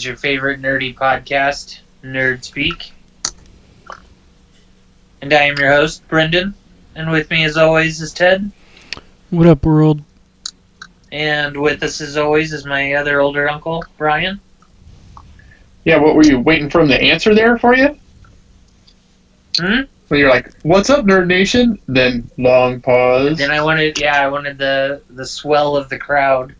[0.00, 2.92] is your favorite nerdy podcast, Nerd Speak.
[5.20, 6.54] And I am your host, Brendan.
[6.94, 8.50] And with me, as always, is Ted.
[9.28, 10.02] What up, world?
[11.12, 14.40] And with us, as always, is my other older uncle, Brian.
[15.84, 17.94] Yeah, what were you waiting for him to answer there for you?
[19.58, 19.82] Hmm?
[20.08, 23.36] When you're like, "What's up, Nerd Nation?" Then long pause.
[23.36, 26.54] Then I wanted, yeah, I wanted the the swell of the crowd.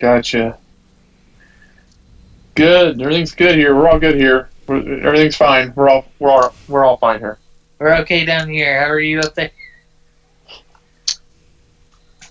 [0.00, 0.58] Gotcha.
[2.54, 3.00] Good.
[3.00, 3.74] Everything's good here.
[3.74, 4.48] We're all good here.
[4.66, 5.72] We're, everything's fine.
[5.74, 7.38] We're all we're all we're all fine here.
[7.78, 8.80] We're okay down here.
[8.80, 9.50] How are you up there?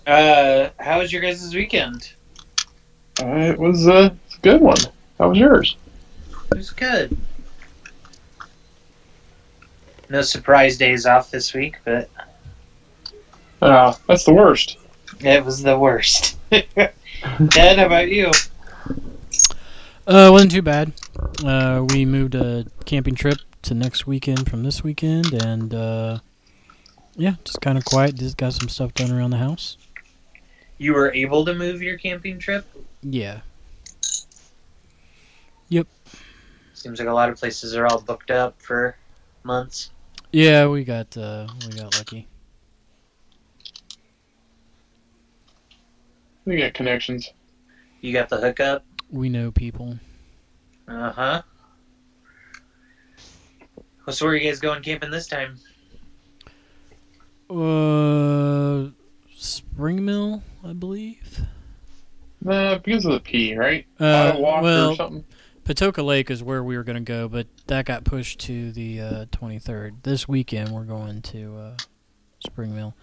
[0.07, 2.13] Uh, how was your guys' weekend?
[3.21, 4.77] Uh, it was uh, a good one.
[5.19, 5.75] How was yours?
[6.51, 7.15] It was good.
[10.09, 12.09] No surprise days off this week, but
[13.61, 14.77] Uh, that's the worst.
[15.19, 16.37] it was the worst.
[16.51, 18.31] Ted, how about you?
[20.11, 20.91] Uh, wasn't too bad.
[21.41, 26.19] Uh, we moved a camping trip to next weekend from this weekend, and uh,
[27.15, 28.15] yeah, just kind of quiet.
[28.15, 29.77] Just got some stuff done around the house.
[30.77, 32.65] You were able to move your camping trip?
[33.01, 33.39] Yeah,
[35.69, 35.87] Yep.
[36.73, 38.97] Seems like a lot of places are all booked up for
[39.45, 39.91] months.
[40.33, 42.27] yeah, we got uh, we got lucky.
[46.43, 47.31] We got connections.
[48.01, 48.83] You got the hookup?
[49.11, 49.99] We know people.
[50.87, 51.41] Uh huh.
[54.05, 55.59] Well, so where are you guys going camping this time?
[57.49, 58.89] Uh,
[59.35, 61.41] Spring Mill, I believe.
[62.47, 63.85] Uh, because of the P, right?
[63.99, 65.25] Uh, Walker or well, something.
[65.65, 69.01] Patoka Lake is where we were going to go, but that got pushed to the
[69.01, 70.03] uh, 23rd.
[70.03, 71.77] This weekend, we're going to uh,
[72.39, 72.95] Spring Mill.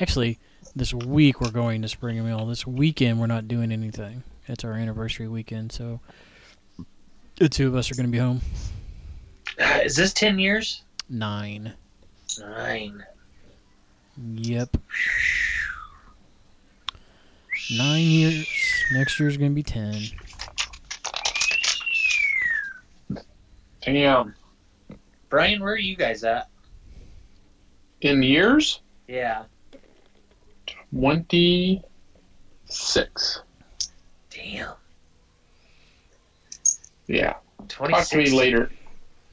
[0.00, 0.38] Actually,
[0.74, 2.46] this week we're going to Spring Mill.
[2.46, 4.22] This weekend, we're not doing anything.
[4.48, 6.00] It's our anniversary weekend, so
[7.36, 8.40] the two of us are going to be home.
[9.84, 10.82] Is this 10 years?
[11.10, 11.74] Nine.
[12.40, 13.04] Nine.
[14.34, 14.76] Yep.
[17.76, 18.46] Nine years.
[18.92, 20.02] Next year's going to be 10.
[23.82, 24.34] Damn.
[25.28, 26.48] Brian, where are you guys at?
[28.00, 29.44] In years, Yeah.
[30.90, 31.82] twenty-six.
[34.38, 34.74] Damn.
[37.06, 37.34] Yeah.
[37.68, 38.08] 26.
[38.08, 38.70] Talk to me later.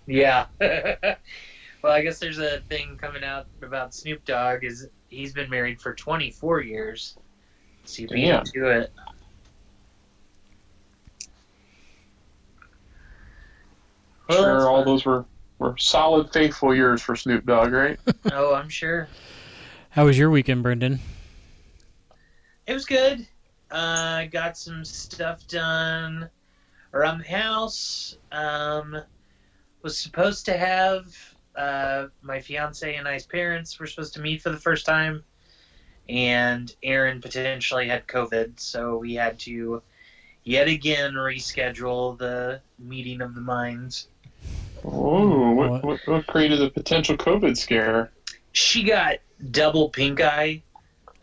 [0.07, 0.47] Yeah.
[0.59, 4.63] well, I guess there's a thing coming out about Snoop Dogg.
[4.63, 7.17] Is he's been married for 24 years.
[7.83, 8.43] So you beat him Damn.
[8.45, 8.93] to it.
[14.27, 14.85] Well, sure, all fun.
[14.85, 15.25] those were
[15.59, 17.99] were solid, faithful years for Snoop Dogg, right?
[18.31, 19.07] Oh, I'm sure.
[19.91, 20.99] How was your weekend, Brendan?
[22.65, 23.27] It was good.
[23.71, 23.75] Uh,
[24.21, 26.29] I got some stuff done
[26.93, 28.17] around the house.
[28.31, 28.97] Um,
[29.81, 31.05] was supposed to have
[31.55, 35.23] uh, my fiance and I's parents were supposed to meet for the first time,
[36.09, 39.81] and Aaron potentially had COVID, so we had to
[40.43, 44.07] yet again reschedule the meeting of the minds.
[44.83, 45.69] Oh, What?
[45.71, 48.11] what, what, what created the potential COVID scare?
[48.51, 49.17] She got
[49.51, 50.61] double pink eye.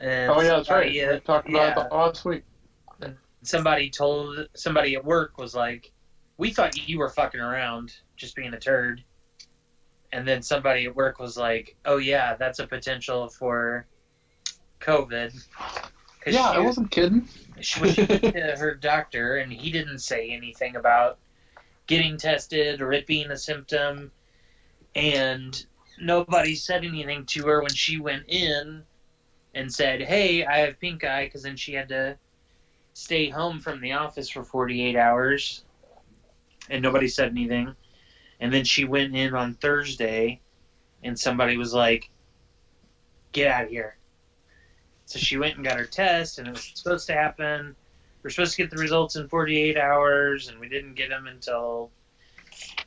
[0.03, 0.91] And Oh yeah, that's right.
[0.91, 1.85] We uh, talked about yeah.
[1.87, 2.43] it last week.
[3.43, 5.93] somebody told somebody at work was like,
[6.39, 9.05] "We thought you were fucking around, just being a turd."
[10.13, 13.87] And then somebody at work was like, "Oh yeah, that's a potential for
[14.81, 15.33] COVID."
[16.27, 17.29] Yeah, she, I wasn't kidding.
[17.61, 21.19] She went to her doctor, and he didn't say anything about
[21.87, 24.11] getting tested or it being a symptom,
[24.97, 25.65] and
[26.01, 28.83] nobody said anything to her when she went in
[29.55, 32.19] and said, "Hey, I have pink eye," because then she had to
[32.95, 35.65] stay home from the office for 48 hours,
[36.69, 37.75] and nobody said anything.
[38.41, 40.41] And then she went in on Thursday,
[41.03, 42.11] and somebody was like,
[43.33, 43.97] "Get out of here."
[45.07, 47.77] So she went and got her test, and it was supposed to happen.
[48.23, 51.27] We are supposed to get the results in 48 hours, and we didn't get them
[51.27, 51.91] until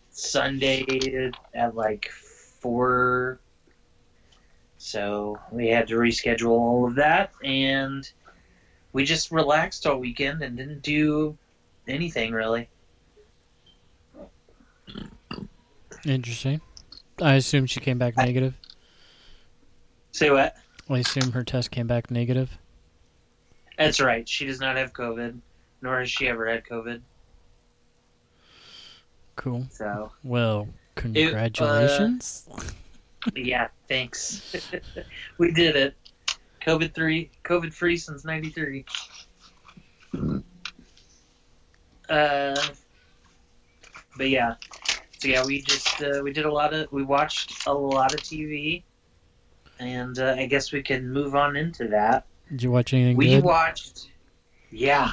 [0.10, 3.40] Sunday at like four.
[4.86, 8.08] So we had to reschedule all of that, and
[8.94, 11.36] we just relaxed all weekend and didn't do
[11.88, 12.70] anything really.
[16.06, 16.62] Interesting.
[17.20, 18.54] I assume she came back negative.
[20.12, 20.56] Say what?
[20.88, 22.56] I assume her test came back negative.
[23.80, 24.30] That's right.
[24.30, 25.36] She does not have COVID,
[25.82, 27.02] nor has she ever had COVID.
[29.36, 29.66] Cool.
[29.72, 32.48] So Well, congratulations.
[33.36, 34.56] yeah, thanks.
[35.38, 35.96] we did it.
[36.62, 38.86] COVID three, COVID free since '93.
[42.10, 42.56] Uh,
[44.18, 44.56] but yeah,
[45.20, 48.20] so yeah, we just uh, we did a lot of we watched a lot of
[48.22, 48.84] TV,
[49.80, 52.26] and uh, I guess we can move on into that.
[52.50, 53.44] Did you watch anything We good?
[53.44, 54.12] watched,
[54.72, 55.12] yeah,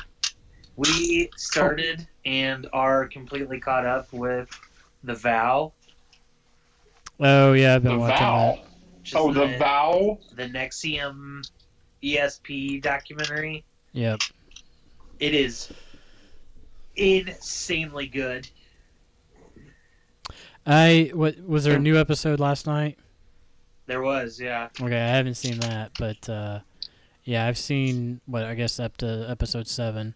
[0.77, 4.49] we started and are completely caught up with
[5.03, 5.73] The Vow.
[7.25, 8.55] Oh yeah, I've been The watching Vow.
[8.57, 8.65] that.
[9.01, 10.19] which Oh, the vow.
[10.35, 11.49] the NXIVM
[12.03, 13.65] ESP documentary.
[13.93, 14.21] Yep.
[15.21, 15.73] It is
[16.97, 18.49] insanely good.
[20.67, 22.99] I what was there a new episode last night?
[23.87, 24.69] There was, yeah.
[24.81, 26.61] Okay, I haven't seen that, but uh,
[27.25, 30.15] yeah, I've seen what I guess up to episode seven.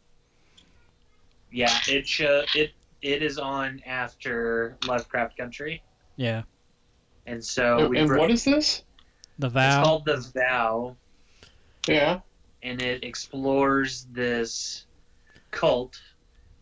[1.50, 5.82] Yeah, it show, it it is on after Lovecraft Country.
[6.16, 6.42] Yeah,
[7.26, 8.82] And so and and bro- what is this?
[9.38, 9.80] the vow.
[9.80, 10.96] it's called The Vow
[11.86, 12.20] Yeah.
[12.62, 14.86] and it explores this
[15.50, 16.00] cult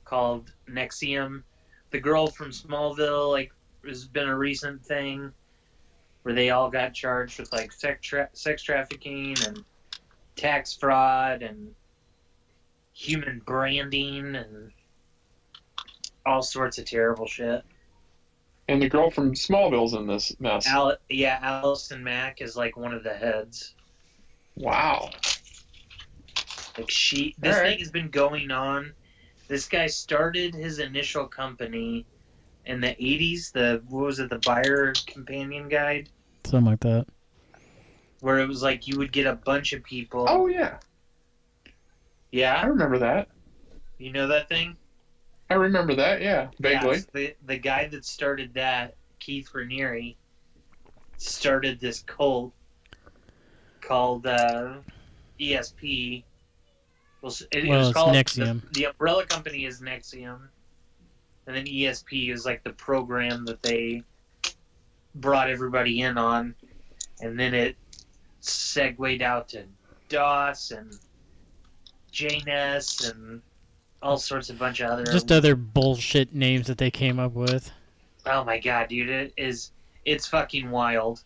[0.04, 1.42] called NXIVM.
[1.90, 3.52] The girl from Smallville, like,
[3.86, 5.32] has been a recent thing
[6.22, 9.64] where they all got charged with like sex, tra- sex trafficking and
[10.34, 11.72] tax fraud and
[12.92, 14.72] human branding and
[16.26, 17.62] all sorts of terrible shit.
[18.68, 20.66] And the girl from Smallville's in this mess.
[20.66, 23.74] Al- yeah, Allison Mack is like one of the heads.
[24.56, 25.10] Wow.
[26.78, 27.72] Like she, this Alright.
[27.72, 28.92] thing has been going on.
[29.48, 32.06] This guy started his initial company
[32.64, 33.52] in the '80s.
[33.52, 34.30] The what was it?
[34.30, 36.08] The Buyer Companion Guide,
[36.44, 37.06] Something like that.
[38.20, 40.24] where it was like you would get a bunch of people.
[40.28, 40.78] Oh yeah,
[42.32, 42.54] Yeah.
[42.54, 43.28] I remember that.
[43.98, 44.76] you know that thing.
[45.54, 46.20] I remember that.
[46.20, 46.96] Yeah, vaguely.
[46.96, 50.16] Yes, the the guy that started that, Keith Raniere,
[51.16, 52.52] started this cult
[53.80, 54.78] called uh,
[55.40, 56.24] ESP.
[57.22, 58.62] Well, s- it, it Well, was it's called NXIVM.
[58.72, 60.40] The, the umbrella company is NXIVM,
[61.46, 64.02] and then ESP is like the program that they
[65.14, 66.56] brought everybody in on,
[67.20, 67.76] and then it
[68.40, 69.66] segued out to
[70.08, 70.92] DOS and
[72.12, 73.40] JNS and
[74.04, 77.72] all sorts of bunch of other Just other bullshit names that they came up with.
[78.26, 79.08] Oh my god, dude!
[79.08, 79.72] It is.
[80.04, 81.24] It's fucking wild.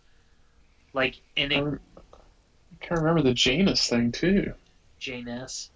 [0.94, 4.54] Like and I it, rem- I can remember the Janus thing too.
[4.98, 5.70] Janus,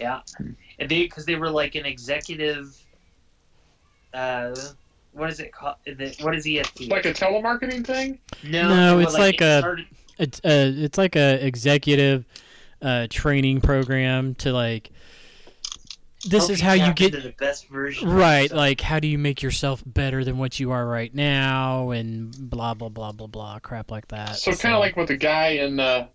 [0.00, 2.76] Yeah, and they because they were like an executive.
[4.12, 4.54] Uh,
[5.12, 5.76] what is it called?
[5.86, 6.90] The- What is ESP?
[6.90, 8.18] Like a telemarketing thing.
[8.44, 9.86] no, No, it's like it a- started-
[10.18, 12.24] It's uh, it's like a executive
[12.82, 14.90] uh, training program to like.
[16.26, 18.08] This help is how you get the best version.
[18.10, 18.42] right.
[18.42, 18.56] yourself.
[18.56, 22.74] Like, how do you make yourself better than what you are right now, and blah
[22.74, 24.36] blah blah blah blah crap like that.
[24.36, 26.08] So kind of like what the guy in uh,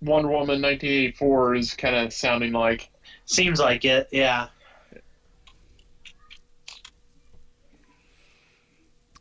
[0.00, 2.90] Wonder Woman 1984 is kind of sounding like.
[3.26, 4.08] seems like it.
[4.10, 4.48] Yeah,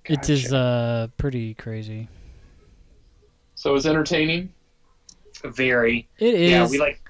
[0.05, 2.07] it is uh pretty crazy.
[3.55, 4.53] So it's entertaining.
[5.43, 6.07] very.
[6.17, 6.51] It is.
[6.51, 7.01] Yeah, we like.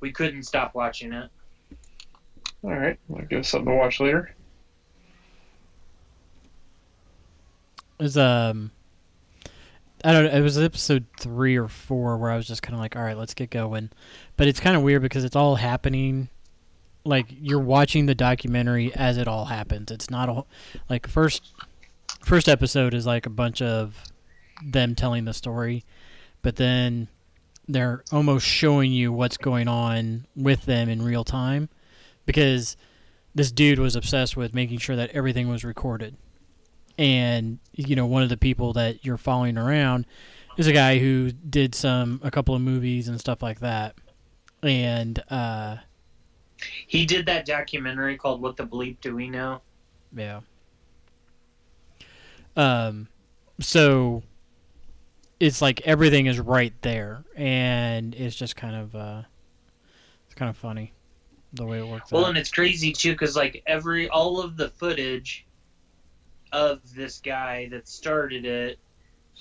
[0.00, 1.30] We couldn't stop watching it.
[2.62, 4.34] All right, I'll give us something to watch later.
[7.98, 8.70] It's um,
[10.04, 10.30] I don't know.
[10.30, 13.16] It was episode three or four where I was just kind of like, all right,
[13.16, 13.90] let's get going.
[14.36, 16.28] But it's kind of weird because it's all happening.
[17.04, 19.90] Like you're watching the documentary as it all happens.
[19.90, 20.44] It's not a
[20.88, 21.42] like first
[22.22, 23.96] first episode is like a bunch of
[24.62, 25.84] them telling the story,
[26.42, 27.08] but then
[27.66, 31.70] they're almost showing you what's going on with them in real time
[32.30, 32.76] because
[33.34, 36.16] this dude was obsessed with making sure that everything was recorded.
[36.96, 40.06] And you know one of the people that you're following around
[40.56, 43.96] is a guy who did some a couple of movies and stuff like that.
[44.62, 45.78] And uh
[46.86, 49.60] He did that documentary called "What the Bleep Do We Know."
[50.14, 50.40] yeah.
[52.56, 53.08] Um,
[53.58, 54.22] so
[55.40, 59.22] it's like everything is right there, and it's just kind of uh,
[60.26, 60.92] it's kind of funny
[61.52, 62.30] the way it works Well, out.
[62.30, 65.46] and it's crazy too, because like every all of the footage
[66.52, 68.78] of this guy that started it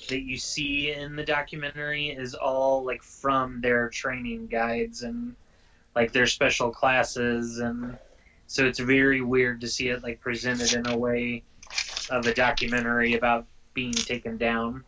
[0.08, 5.36] that you see in the documentary is all like from their training guides and
[5.96, 7.98] like their special classes and
[8.48, 11.44] so it's very weird to see it like presented in a way
[12.10, 14.84] of a documentary about being taken down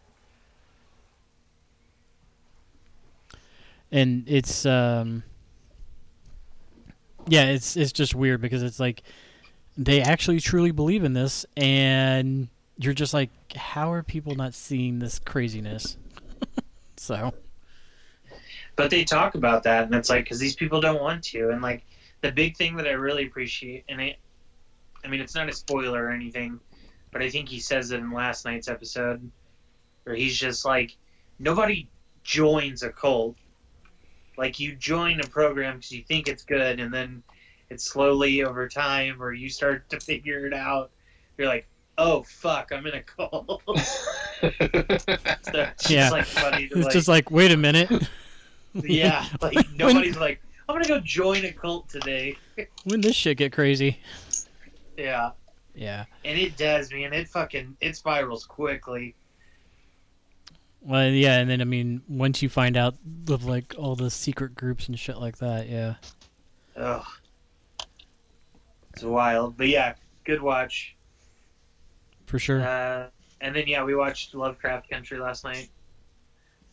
[3.92, 5.24] and it's um
[7.28, 9.04] yeah it's it's just weird because it's like
[9.78, 12.48] they actually truly believe in this and
[12.78, 15.98] you're just like how are people not seeing this craziness?
[16.98, 17.34] So.
[18.76, 21.60] But they talk about that and it's like because these people don't want to and
[21.60, 21.84] like
[22.22, 24.16] the big thing that i really appreciate and i
[25.04, 26.60] i mean it's not a spoiler or anything
[27.12, 29.30] but i think he says it in last night's episode
[30.04, 30.96] where he's just like
[31.40, 31.88] nobody
[32.24, 33.36] joins a cult
[34.38, 37.22] like you join a program because you think it's good and then
[37.70, 40.92] it's slowly over time or you start to figure it out
[41.38, 43.78] you're like oh fuck i'm in a cult so
[44.42, 46.10] it's Yeah.
[46.10, 47.90] just like funny it's like, just like wait a minute
[48.74, 52.38] yeah, like When- nobody's like, I'm gonna go join a cult today.
[52.86, 54.00] when this shit get crazy
[54.98, 55.32] Yeah,
[55.76, 57.12] yeah and it does, man.
[57.14, 59.16] It fucking it spirals quickly.
[60.82, 62.96] Well yeah and then i mean once you find out
[63.30, 65.96] of like all the secret groups and shit like that yeah
[66.78, 67.06] Ugh,
[68.94, 69.58] it's wild.
[69.58, 70.96] But yeah, good watch.
[72.26, 73.08] for sure Uh,
[73.42, 75.70] and then yeah, we watched Lovecraft Country last night,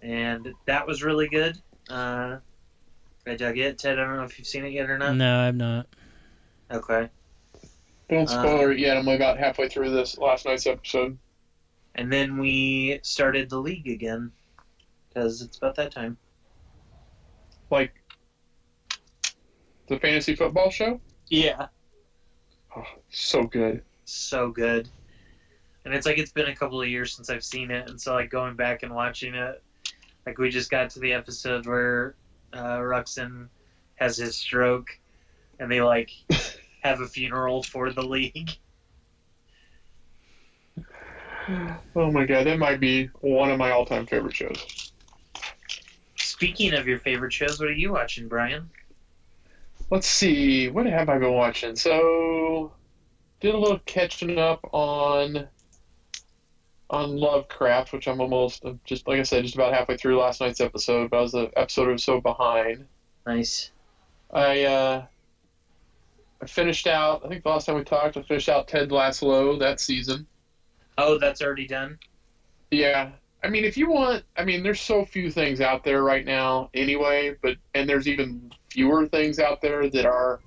[0.02, 1.58] and that was really good.
[1.90, 2.36] Uh,
[3.26, 3.78] I dug it.
[3.78, 5.16] Ted, I don't know if you've seen it yet or not.
[5.16, 5.86] no i'm not
[6.70, 7.08] Okay.
[8.08, 8.96] Don't spoil it yet.
[8.96, 11.18] I'm about halfway through this last night's episode.
[11.98, 14.30] And then we started the league again
[15.08, 16.16] because it's about that time.
[17.70, 17.92] Like
[19.88, 21.00] the fantasy football show.
[21.26, 21.66] Yeah.
[22.76, 23.82] Oh, so good.
[24.04, 24.88] so good.
[25.84, 28.14] And it's like it's been a couple of years since I've seen it, and so
[28.14, 29.60] like going back and watching it,
[30.24, 32.14] like we just got to the episode where
[32.52, 33.48] uh, Ruxin
[33.96, 34.96] has his stroke,
[35.58, 36.10] and they like
[36.82, 38.50] have a funeral for the league.
[41.96, 44.92] Oh my god, that might be one of my all-time favorite shows.
[46.16, 48.68] Speaking of your favorite shows, what are you watching, Brian?
[49.90, 51.74] Let's see, what have I been watching?
[51.74, 52.72] So,
[53.40, 55.48] did a little catching up on
[56.90, 60.40] on Lovecraft, which I'm almost I'm just like I said, just about halfway through last
[60.40, 61.10] night's episode.
[61.10, 62.86] But I was the episode or so behind.
[63.26, 63.70] Nice.
[64.30, 65.06] I uh,
[66.42, 67.24] I finished out.
[67.24, 70.26] I think the last time we talked, I finished out Ted Lasso that season.
[70.98, 71.98] Oh, that's already done.
[72.70, 73.12] Yeah.
[73.42, 76.70] I mean, if you want, I mean, there's so few things out there right now
[76.74, 80.42] anyway, but, and there's even fewer things out there that are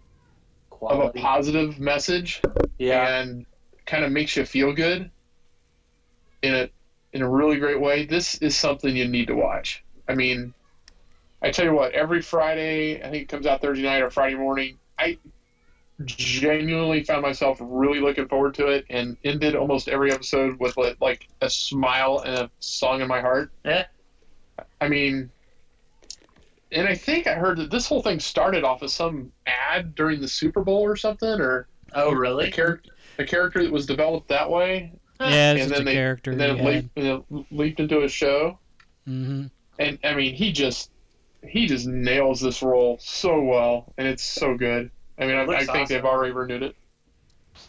[0.82, 2.42] of a positive message
[2.78, 3.20] Yeah.
[3.20, 3.46] and
[3.86, 5.10] kind of makes you feel good
[6.42, 6.70] in a,
[7.14, 8.06] in a really great way.
[8.06, 9.86] This is something you need to watch.
[10.10, 10.54] I mean,
[11.42, 14.36] I tell you what, every Friday, I think it comes out Thursday night or Friday
[14.36, 15.18] morning, I
[16.06, 20.98] genuinely found myself really looking forward to it and ended almost every episode with like-
[21.00, 23.52] like a smile and a song in my heart.
[23.66, 23.86] Yeah.
[24.80, 25.30] I mean,
[26.72, 30.22] and I think I heard that this whole thing started off as some ad during
[30.22, 32.50] the Super Bowl or something, or Oh, a really?
[32.52, 36.40] character a character that was developed that way, yeah and then a they- character and
[36.40, 38.58] then it leaped, it leaped into a show.
[39.06, 40.90] hmm And I mean, he just
[41.48, 44.90] he just nails this role so well, and it's so good.
[45.22, 46.76] I mean, I, I think they've already renewed it.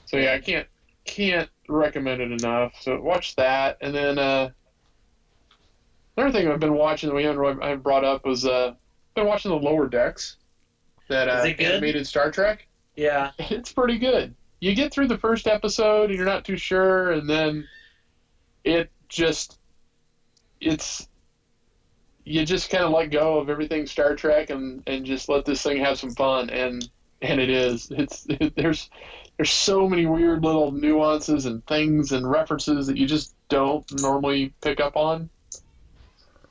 [0.07, 0.67] So yeah, I can't
[1.05, 2.73] can't recommend it enough.
[2.81, 4.51] So watch that, and then uh,
[6.17, 8.69] another thing I've been watching that we haven't really, I haven't brought up was uh,
[8.69, 10.37] I've been watching the Lower Decks,
[11.09, 11.67] that uh, Is it good?
[11.67, 12.67] animated Star Trek.
[12.97, 13.31] Yeah.
[13.39, 14.35] It's pretty good.
[14.61, 17.67] You get through the first episode and you're not too sure, and then
[18.65, 19.59] it just
[20.61, 21.07] it's
[22.25, 25.63] you just kind of let go of everything Star Trek and and just let this
[25.63, 26.89] thing have some fun and
[27.23, 28.91] and it is it's it, there's
[29.37, 34.53] there's so many weird little nuances and things and references that you just don't normally
[34.61, 35.31] pick up on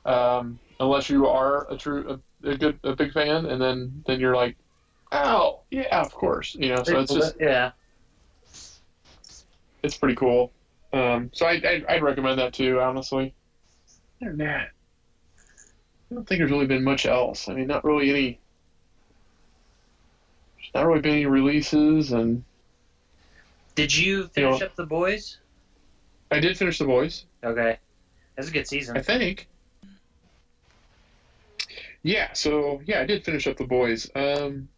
[0.04, 4.18] um, unless you are a true a, a good a big fan and then then
[4.18, 4.56] you're like
[5.12, 7.70] oh yeah of course you know so it's just yeah.
[9.82, 10.52] it's pretty cool.
[10.92, 13.34] Um, so I, I, I'd recommend that too, honestly.
[14.20, 14.68] Other than that,
[16.10, 17.48] I don't think there's really been much else.
[17.48, 18.40] I mean, not really any.
[20.74, 22.44] Not really been any releases, and
[23.74, 25.38] Did you finish know- up the boys?
[26.30, 27.26] I did finish The Boys.
[27.44, 27.76] Okay,
[28.36, 28.96] that's a good season.
[28.96, 29.48] I think.
[32.02, 34.10] Yeah, so yeah, I did finish up the boys.
[34.14, 34.68] Um,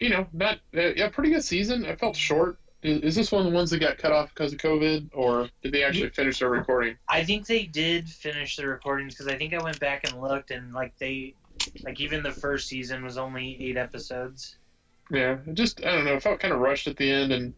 [0.00, 1.84] you know, not uh, yeah, pretty good season.
[1.84, 2.56] I felt short.
[2.82, 5.48] Is, is this one of the ones that got cut off because of COVID, or
[5.62, 6.96] did they actually finish their recording?
[7.06, 10.50] I think they did finish the recordings because I think I went back and looked
[10.50, 11.34] and like they,
[11.84, 14.56] like even the first season was only eight episodes.
[15.10, 16.14] Yeah, it just I don't know.
[16.14, 17.54] It felt kind of rushed at the end, and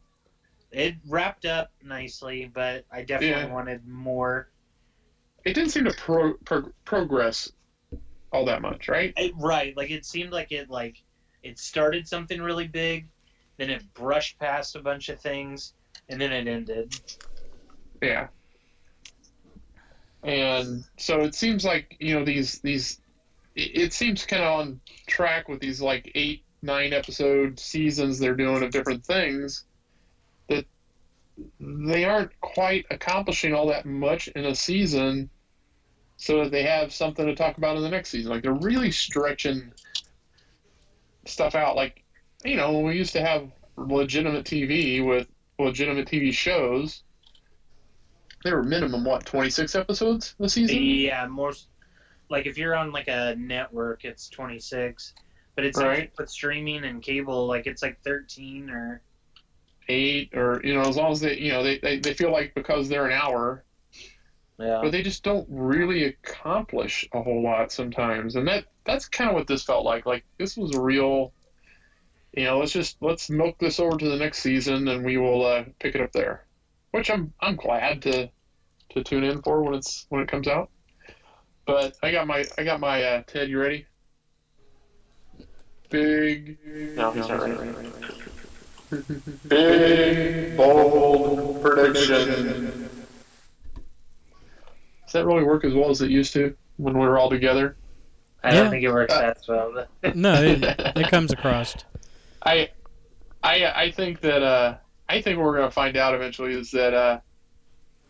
[0.71, 3.53] It wrapped up nicely, but I definitely Yeah.
[3.53, 4.49] wanted more.
[5.45, 7.51] it didn't seem to pro, pro, progress
[8.33, 9.13] all that much, right?
[9.17, 10.97] It, right, like it seemed like it like
[11.43, 13.09] it started something really big,
[13.59, 15.75] then it brushed past a bunch of things,
[16.09, 16.95] and then it ended.
[18.01, 18.29] Yeah.
[20.23, 23.01] And so it seems like you know these these
[23.57, 28.35] it, it seems kind of on track with these like eight nine episode seasons they're
[28.35, 29.65] doing of different things
[30.49, 30.65] that
[31.61, 35.29] they aren't quite accomplishing all that much in a season
[36.17, 38.31] so that they have something to talk about in the next season.
[38.31, 39.73] Like they're really stretching
[41.27, 41.75] stuff out.
[41.75, 42.05] Like
[42.45, 45.27] you know when we used to have legitimate tv with
[45.59, 47.03] legitimate tv shows.
[48.45, 50.83] They were minimum what 26 episodes a season?
[50.83, 51.53] Yeah, more
[52.29, 55.15] like if you're on like a network, it's 26,
[55.55, 59.03] but it's like with streaming and cable, like it's like 13 or
[59.89, 62.55] eight or you know as long as they you know they, they, they feel like
[62.55, 63.65] because they're an hour.
[64.59, 64.81] Yeah.
[64.83, 68.37] but they just don't really accomplish a whole lot sometimes.
[68.37, 70.07] And that that's kind of what this felt like.
[70.07, 71.33] Like this was a real
[72.33, 75.45] you know let's just let's milk this over to the next season and we will
[75.45, 76.47] uh, pick it up there.
[76.93, 78.31] Which i'm i'm glad to
[78.91, 80.71] to tune in for when it's when it comes out.
[81.67, 83.87] But i got my i got my uh, ted you ready
[85.93, 86.59] big
[86.97, 87.79] no he's not ready
[89.49, 92.73] big bold prediction
[95.13, 97.77] does that really work as well as it used to when we were all together?
[98.43, 98.63] I Yeah.
[98.63, 99.87] don't think it works that well.
[100.01, 100.63] But No, it,
[100.97, 101.75] it comes across.
[102.45, 102.71] I,
[103.43, 104.77] I, I think that uh,
[105.09, 107.21] I think what we're gonna find out eventually is that uh,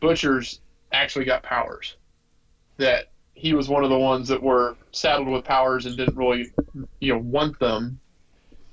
[0.00, 0.60] Butcher's
[0.92, 1.96] actually got powers.
[2.78, 6.52] That he was one of the ones that were saddled with powers and didn't really,
[7.00, 7.98] you know, want them,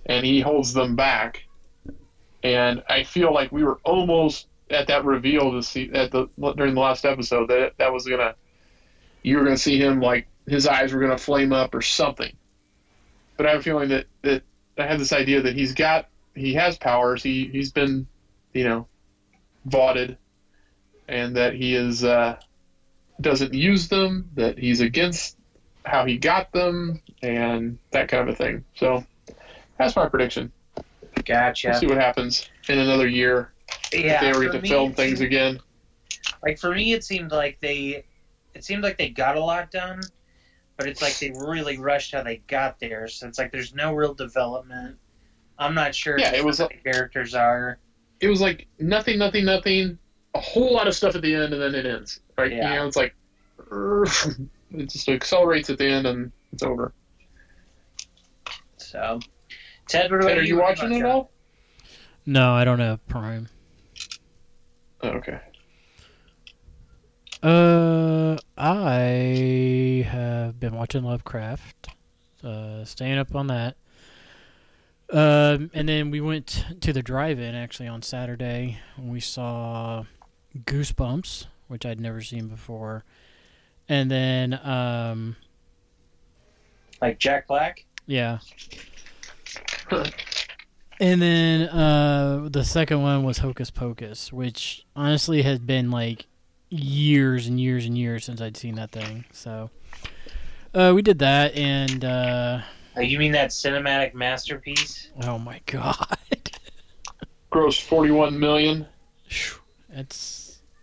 [0.06, 1.45] and he holds them back.
[2.43, 6.76] And I feel like we were almost at that reveal to see at the during
[6.76, 8.36] the last episode that that was gonna,
[9.24, 12.36] you were gonna see him like his eyes were gonna flame up or something.
[13.38, 14.43] But I have a feeling that that
[14.78, 17.24] I have this idea that he's got he has powers.
[17.24, 18.08] He he's been,
[18.54, 18.88] you know,
[19.65, 20.17] vaunted,
[21.08, 22.39] and that he is uh,
[23.21, 24.29] doesn't use them.
[24.36, 25.38] That he's against
[25.86, 28.65] how he got them and that kind of a thing.
[28.75, 29.03] So
[29.77, 30.51] that's my prediction.
[31.25, 31.69] gotcha.
[31.69, 33.53] We'll see what happens in another year
[33.93, 35.60] yeah, if they were to film things seemed- again.
[36.43, 38.05] Like for me, it seemed like they,
[38.53, 39.99] it seemed like they got a lot done,
[40.77, 43.08] but it's like they really rushed how they got there.
[43.08, 44.97] So it's like there's no real development.
[45.58, 46.17] I'm not sure.
[46.17, 47.79] Yeah, it was the characters are.
[48.21, 49.97] It was like nothing, nothing, nothing.
[50.36, 52.20] A whole lot of stuff at the end, and then it ends.
[52.38, 52.52] Right?
[52.52, 52.70] Yeah.
[52.70, 53.15] You know, it's like
[54.72, 56.94] it just accelerates at the end, and it's over.
[58.78, 59.20] So,
[59.88, 61.32] Ted, Ted, are you watching it about all?
[62.26, 63.48] No, I don't have Prime.
[65.02, 65.39] Oh, okay.
[67.42, 71.89] Uh, I have been watching Lovecraft,
[72.44, 73.78] uh, staying up on that.
[75.12, 78.80] Um, and then we went to the drive-in actually on Saturday.
[78.98, 80.04] And we saw
[80.65, 83.04] Goosebumps, which I'd never seen before,
[83.88, 85.36] and then um,
[87.02, 87.86] Like Jack Black?
[88.06, 88.39] yeah.
[91.02, 96.28] And then uh, the second one was Hocus Pocus, which honestly has been like
[96.69, 99.24] years and years and years since I'd seen that thing.
[99.32, 99.69] So
[100.74, 102.62] uh, we did that, and uh,
[102.98, 105.10] Oh, you mean that cinematic masterpiece?
[105.24, 106.17] oh my god,
[107.50, 108.86] Gross forty-one million.
[109.30, 109.60] Phew.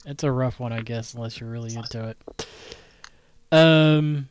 [0.06, 2.46] It's a rough one, I guess, unless you're really into it.
[3.52, 4.28] Um,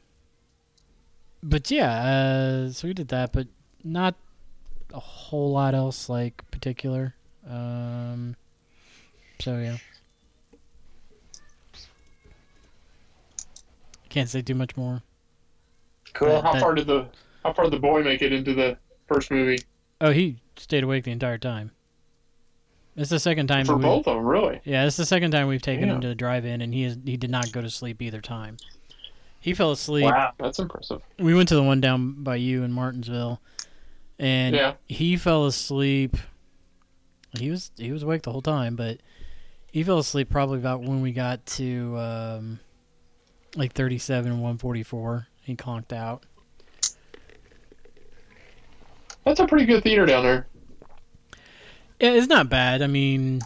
[1.44, 3.48] but yeah, uh, so we did that, but
[3.84, 4.16] not
[4.94, 7.14] a whole lot else like particular.
[7.48, 8.36] Um,
[9.40, 9.78] so yeah,
[14.10, 15.02] can't say too much more.
[16.14, 16.42] Cool.
[16.42, 17.08] How That- far did the
[17.44, 19.60] how far did the boy make it into the first movie?
[20.02, 21.72] Oh, he stayed awake the entire time.
[22.96, 24.62] It's the second time For we, both of them, really?
[24.64, 25.96] Yeah, it's the second time we've taken Yeah.
[25.96, 28.58] him to the drive-in, and he is he did not go to sleep either time.
[29.42, 30.06] He fell asleep.
[30.06, 30.32] Wow.
[30.40, 31.02] That's impressive.
[31.20, 33.42] We went to the one down by you in Martinsville,
[34.18, 34.74] and Yeah.
[34.88, 36.16] he fell asleep.
[37.38, 39.00] He was he was awake the whole time, but
[39.72, 42.60] He fell asleep probably about when we got to um,
[43.58, 45.28] like 37 and 144.
[45.42, 46.24] He conked out.
[49.26, 50.48] That's a pretty good theater down there.
[52.00, 52.82] Yeah, it's not bad.
[52.82, 53.42] I mean,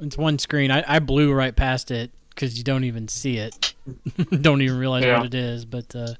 [0.00, 0.70] it's one screen.
[0.70, 3.74] I, I blew right past it because you don't even see it.
[4.40, 5.18] don't even realize Yeah.
[5.18, 5.64] what it is.
[5.64, 6.14] But uh,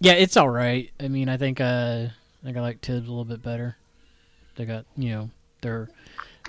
[0.00, 0.90] yeah, it's all right.
[1.00, 3.76] I mean, I think uh, I think I like Tibbs a little bit better.
[4.56, 5.30] They got you know
[5.62, 5.88] their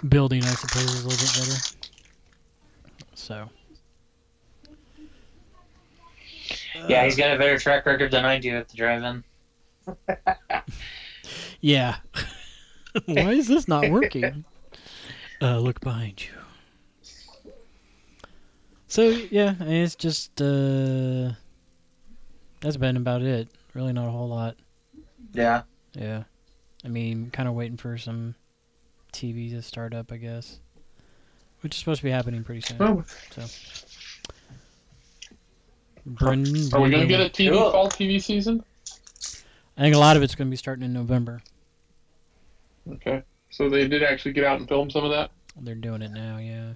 [0.07, 1.61] building, I suppose, is a little bit better.
[3.15, 3.49] So
[6.87, 9.23] Yeah, he's got a better track record than I do at the drive-in.
[11.61, 11.95] yeah.
[13.05, 14.45] Why is this not working?
[15.41, 16.31] uh, look behind you.
[18.87, 21.31] So yeah, it's just uh,
[22.61, 23.49] that's been about it.
[23.73, 24.55] Really, not a whole lot.
[25.33, 25.63] Yeah.
[25.93, 26.23] Yeah,
[26.85, 28.35] I mean, kind of waiting for some
[29.11, 30.59] TV to start up, I guess,
[31.61, 32.77] which is supposed to be happening pretty soon.
[32.79, 33.03] Oh,
[36.05, 37.71] Brendan, are we gonna get a TV Cool.
[37.71, 38.63] fall TV season?
[39.77, 41.41] I think a lot of it's going to be starting in November.
[42.93, 45.31] Okay, so they did actually get out and film some of that.
[45.59, 46.37] They're doing it now.
[46.37, 46.73] Yeah.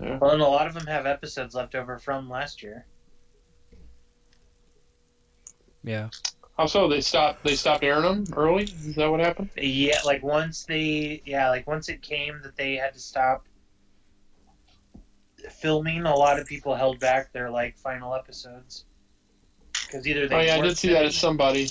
[0.00, 0.18] Yeah.
[0.18, 2.84] Well, and a lot of them have episodes left over from last year.
[5.82, 6.10] Yeah.
[6.58, 6.88] How so?
[6.88, 7.44] They stopped.
[7.44, 8.64] They stopped airing them early.
[8.64, 9.50] Is that what happened?
[9.56, 13.46] Yeah, like once they, yeah, like once it came that they had to stop
[15.50, 18.84] filming, a lot of people held back their like final episodes
[19.86, 21.68] because either they Oh yeah, I did see that as somebody.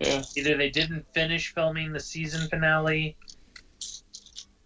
[0.00, 0.22] Yeah.
[0.36, 3.16] either they didn't finish filming the season finale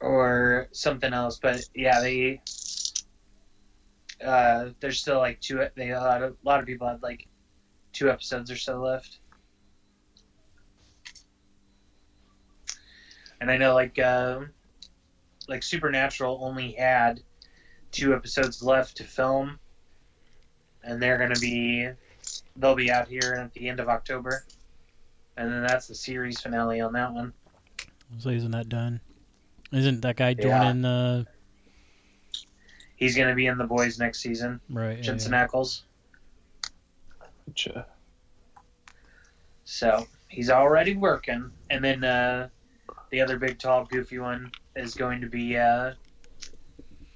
[0.01, 1.39] or something else.
[1.39, 2.43] But yeah, they
[4.25, 5.65] uh, there's still like two.
[5.75, 7.27] They a lot of a lot of people had like
[7.93, 9.19] two episodes or so left.
[13.41, 14.51] And I know like um
[15.49, 17.21] like Supernatural only had
[17.91, 19.59] two episodes left to film,
[20.85, 21.89] and they're gonna be
[22.57, 24.45] they'll be out here at the end of October.
[25.37, 27.33] And then that's the series finale on that one.
[28.19, 29.01] So isn't that done?
[29.73, 30.43] Isn't that guy Yeah.
[30.43, 30.85] joining?
[30.85, 31.25] Uh,
[32.97, 34.61] He's going to be in The Boys next season.
[34.71, 34.97] right.
[34.97, 35.47] yeah, Jensen yeah.
[35.47, 35.83] Ackles.
[37.49, 37.87] Gotcha.
[39.65, 41.51] So he's already working.
[41.71, 42.49] And then uh,
[43.11, 45.95] the other big, tall, goofy one is going to be uh,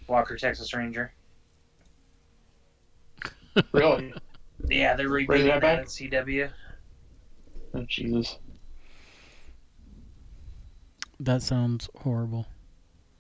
[0.09, 1.13] Walker, Texas Ranger.
[3.73, 4.13] Really?
[4.69, 5.79] Yeah, they're Bring rebooting that that back?
[5.81, 6.51] at CW.
[7.75, 8.39] Oh, Jesus.
[11.21, 12.47] That sounds horrible.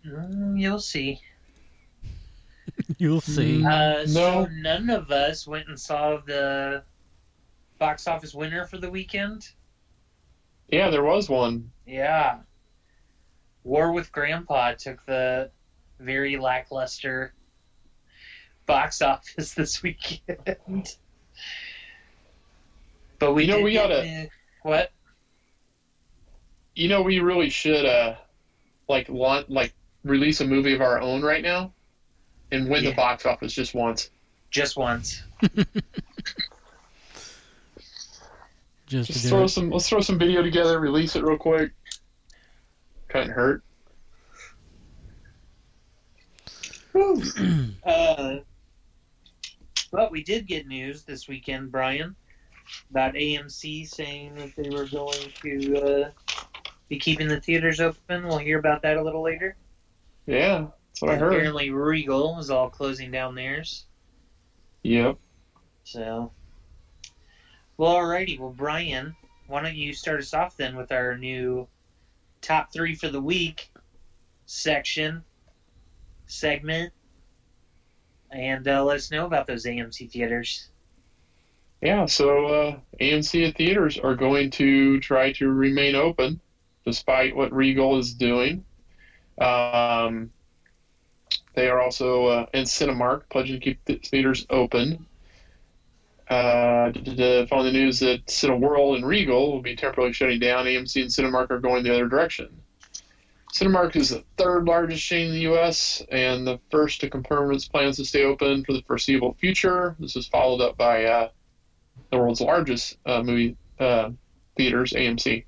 [0.07, 1.21] Mm, you'll see.
[2.99, 3.65] You'll see.
[3.65, 4.45] Uh, No.
[4.45, 6.83] So none of us went and saw the
[7.79, 9.49] box office winner for the weekend.
[10.69, 11.71] Yeah, there was one.
[11.87, 12.41] Yeah.
[13.65, 15.51] War with Grandpa took the
[16.01, 17.33] very lackluster
[18.67, 20.97] box office this weekend.
[23.19, 24.29] But we You know, we get gotta- the-
[24.67, 24.91] what?
[26.75, 28.17] You know, we really should uh,
[28.89, 29.73] like want like
[30.05, 31.73] release a movie of our own right now,
[32.51, 32.91] and win Yeah.
[32.91, 34.11] the box office just once.
[34.51, 35.23] Just once.
[38.87, 39.49] Just Just throw it.
[39.49, 39.69] some.
[39.71, 40.79] Let's throw some video together.
[40.79, 41.73] Release it real quick.
[43.09, 43.63] Couldn't hurt.
[47.85, 48.39] Uh,
[49.93, 52.17] but we did get news this weekend, Brian,
[52.91, 56.11] about AMC saying that they were going to uh,
[56.89, 58.27] be keeping the theaters open.
[58.27, 59.57] We'll hear about that a little later.
[60.27, 61.33] Yeah, that's what I heard.
[61.33, 63.85] Apparently, Regal is all closing down theirs.
[64.83, 65.19] Yep.
[65.85, 66.33] So,
[67.77, 68.39] well, alrighty.
[68.39, 69.15] Well, Brian,
[69.47, 71.69] why don't you start us off then with our new
[72.41, 73.71] top three for the week
[74.47, 75.23] section
[76.27, 76.93] segment,
[78.31, 80.69] and uh, let us know about those AMC theaters.
[81.83, 86.41] Yeah, so uh, AMC theaters are going to try to remain open
[86.85, 88.65] despite what Regal is doing.
[89.39, 90.31] Um,
[91.55, 95.07] they are also, uh, and Cinemark pledging to keep the theaters open.
[96.29, 96.93] Uh,
[97.49, 101.51] following the news that Cineworld and Regal will be temporarily shutting down, AMC and Cinemark
[101.51, 102.49] are going the other direction.
[103.53, 106.03] Cinemark is the third largest chain in the U.S.
[106.11, 109.97] and the first to confirm its plans to stay open for the foreseeable future.
[109.99, 111.29] This is followed up by uh,
[112.11, 114.11] the world's largest uh, movie uh,
[114.57, 115.45] theaters, AMC.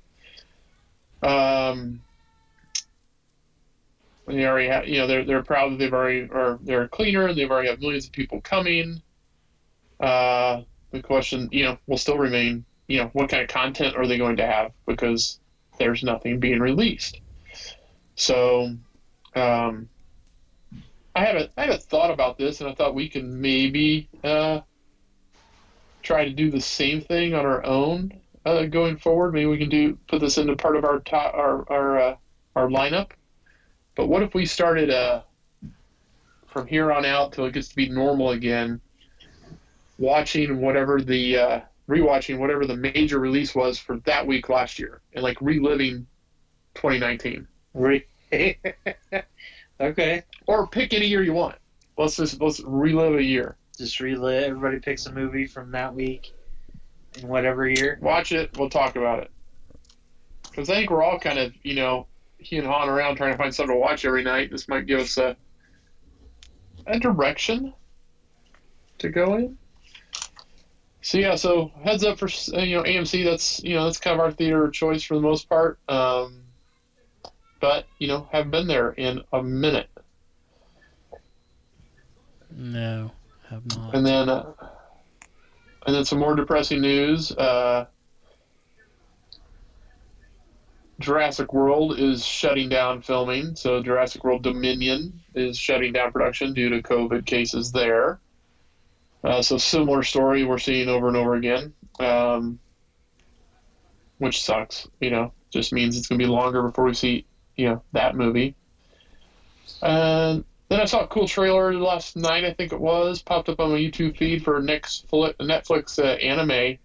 [1.21, 2.01] Um,
[4.27, 7.49] they already have, you know, they're they're proud that they've already or they're cleaner they've
[7.49, 9.01] already have millions of people coming.
[9.99, 14.07] Uh, the question, you know, will still remain, you know, what kind of content are
[14.07, 15.39] they going to have because
[15.77, 17.19] there's nothing being released.
[18.15, 18.75] So,
[19.35, 19.89] um,
[21.15, 24.07] I had a I had a thought about this, and I thought we can maybe
[24.23, 24.61] uh,
[26.09, 28.11] try to do the same thing on our own
[28.43, 29.31] uh, going forward.
[29.31, 32.15] Maybe we can do put this into part of our top, our our uh,
[32.55, 33.11] our lineup.
[33.95, 35.21] But what if we started uh,
[36.47, 38.81] from here on out till it gets to be normal again,
[39.99, 45.01] watching whatever the uh, rewatching whatever the major release was for that week last year,
[45.13, 46.07] and like reliving
[46.73, 48.07] 2019, Re-
[49.79, 50.23] okay.
[50.47, 51.57] or pick any year you want.
[51.99, 53.57] Let's just let's relive a year.
[53.79, 54.43] Just relive.
[54.43, 56.33] Everybody picks a movie from that week
[57.17, 57.97] in whatever year.
[58.01, 58.55] watch it.
[58.57, 59.31] We'll talk about it.
[60.43, 63.37] Because I think we're all kind of, you know, he and hawing around trying to
[63.37, 64.51] find something to watch every night.
[64.51, 65.35] This might give us a,
[66.87, 67.73] a direction
[68.99, 69.57] to go in.
[71.01, 73.23] So yeah, so heads up for uh, you know AMC.
[73.23, 75.79] That's you know that's kind of our theater of choice for the most part.
[75.87, 76.43] Um,
[77.61, 79.89] but you know haven't been there in a minute.
[82.51, 83.11] No,
[83.49, 83.95] have not.
[83.95, 84.51] And then, uh,
[85.85, 87.31] and then some more depressing news.
[87.31, 87.85] Uh,
[90.99, 96.69] Jurassic World is shutting down filming, so Jurassic World Dominion is shutting down production due
[96.69, 98.19] to COVID cases there.
[99.23, 102.59] Uh, so similar story we're seeing over and over again, um,
[104.17, 104.87] which sucks.
[104.99, 108.15] You know, just means it's going to be longer before we see you know that
[108.15, 108.55] movie.
[109.81, 113.59] And then I saw a cool trailer last night, I think it was, popped up
[113.59, 116.77] on my YouTube feed for fli- Netflix uh, anime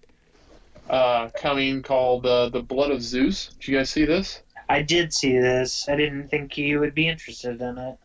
[0.88, 3.48] uh, coming called uh, The Blood of Zeus.
[3.60, 4.42] Did you guys see this?
[4.68, 5.88] I did see this.
[5.88, 7.98] I didn't think you would be interested in it.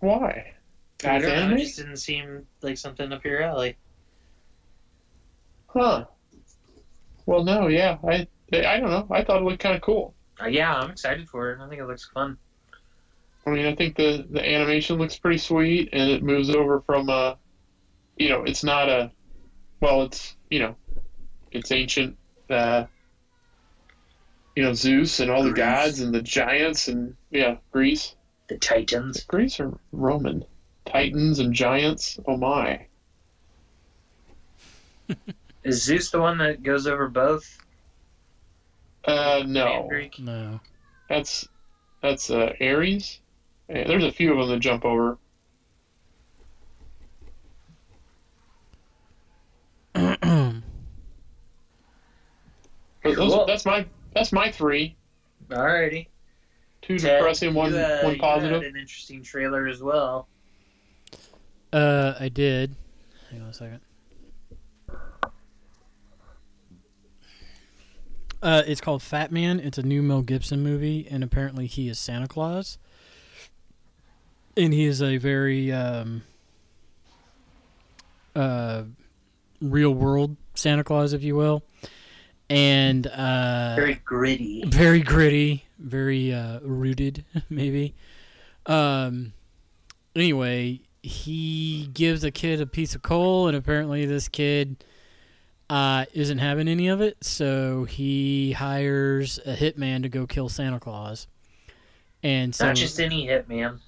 [0.00, 0.52] Why?
[1.04, 1.54] I don't know.
[1.56, 3.76] It just didn't seem like something up your alley.
[5.68, 6.06] Huh.
[7.26, 7.98] Well, no, yeah.
[8.02, 9.06] I I don't know.
[9.10, 10.14] I thought it looked kind of cool.
[10.40, 11.60] Uh, yeah, I'm excited for it.
[11.60, 12.38] I think it looks fun.
[13.46, 17.08] I mean, I think the, the animation looks pretty sweet, and it moves over from
[17.08, 17.34] uh,
[18.16, 19.12] you know, it's not a,
[19.80, 20.76] well, it's you know,
[21.52, 22.16] it's ancient,
[22.50, 22.86] uh,
[24.54, 28.14] you know, Zeus and all the gods and the giants and yeah, Greece,
[28.48, 29.24] The Titans.
[29.24, 30.44] Greece or Roman,
[30.86, 32.18] Titans and giants.
[32.26, 32.86] Oh my,
[35.62, 37.58] Is Zeus the one that goes over both?
[39.04, 40.18] uh, no, Greek?
[40.18, 40.60] No.
[41.08, 41.46] that's
[42.02, 43.20] that's uh, Ares.
[43.68, 45.18] Yeah, there's a few of them that jump over.
[53.04, 53.46] Those, Cool.
[53.46, 54.96] that's my that's my three.
[55.48, 56.08] Alrighty.
[56.82, 58.62] Two Ted, depressing, one you, uh, one you positive.
[58.62, 60.28] had an interesting trailer as well.
[61.72, 62.74] Uh, I did.
[63.30, 63.80] Hang on a second.
[68.42, 69.58] Uh, it's called Fat Man.
[69.60, 72.78] It's a new Mel Gibson movie, and apparently he is Santa Claus.
[74.56, 76.22] And he is a very um,
[78.34, 78.84] uh,
[79.60, 81.62] real world Santa Claus, if you will.
[82.48, 84.62] And uh, Very gritty.
[84.66, 87.94] very gritty, very uh, rooted, maybe.
[88.66, 89.32] Um.
[90.14, 94.82] Anyway, he gives a kid a piece of coal, and apparently this kid
[95.68, 100.80] uh, isn't having any of it, so he hires a hitman to go kill Santa
[100.80, 101.26] Claus.
[102.22, 103.78] And so, Not just any hitman.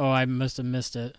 [0.00, 1.16] Oh, I must have missed it.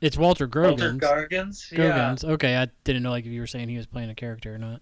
[0.00, 0.98] It's Walter Grogan.
[1.00, 1.68] Walter Grogan's.
[1.72, 2.22] Gargans?
[2.22, 2.32] Yeah.
[2.32, 4.58] Okay, I didn't know like if you were saying he was playing a character or
[4.58, 4.80] not.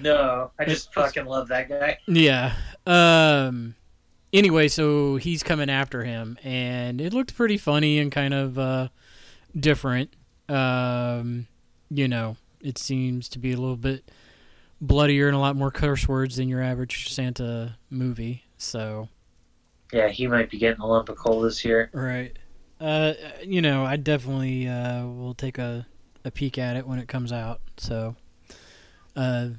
[0.00, 1.98] No, I just It's- fucking love that guy.
[2.06, 2.54] Yeah.
[2.86, 3.74] Um.
[4.32, 8.88] Anyway, so he's coming after him, and it looked pretty funny and kind of uh,
[9.58, 10.10] different.
[10.48, 11.46] Um,
[11.88, 14.10] you know, it seems to be a little bit
[14.80, 18.42] bloodier and a lot more curse words than your average Santa movie.
[18.58, 19.08] So,
[19.94, 21.88] Yeah, he might be getting a lump of coal this year.
[21.92, 22.36] right.
[22.80, 23.12] Uh,
[23.44, 25.86] you know, I definitely uh, will take a,
[26.24, 27.60] a peek at it when it comes out.
[27.76, 28.16] So,
[29.14, 29.50] uh,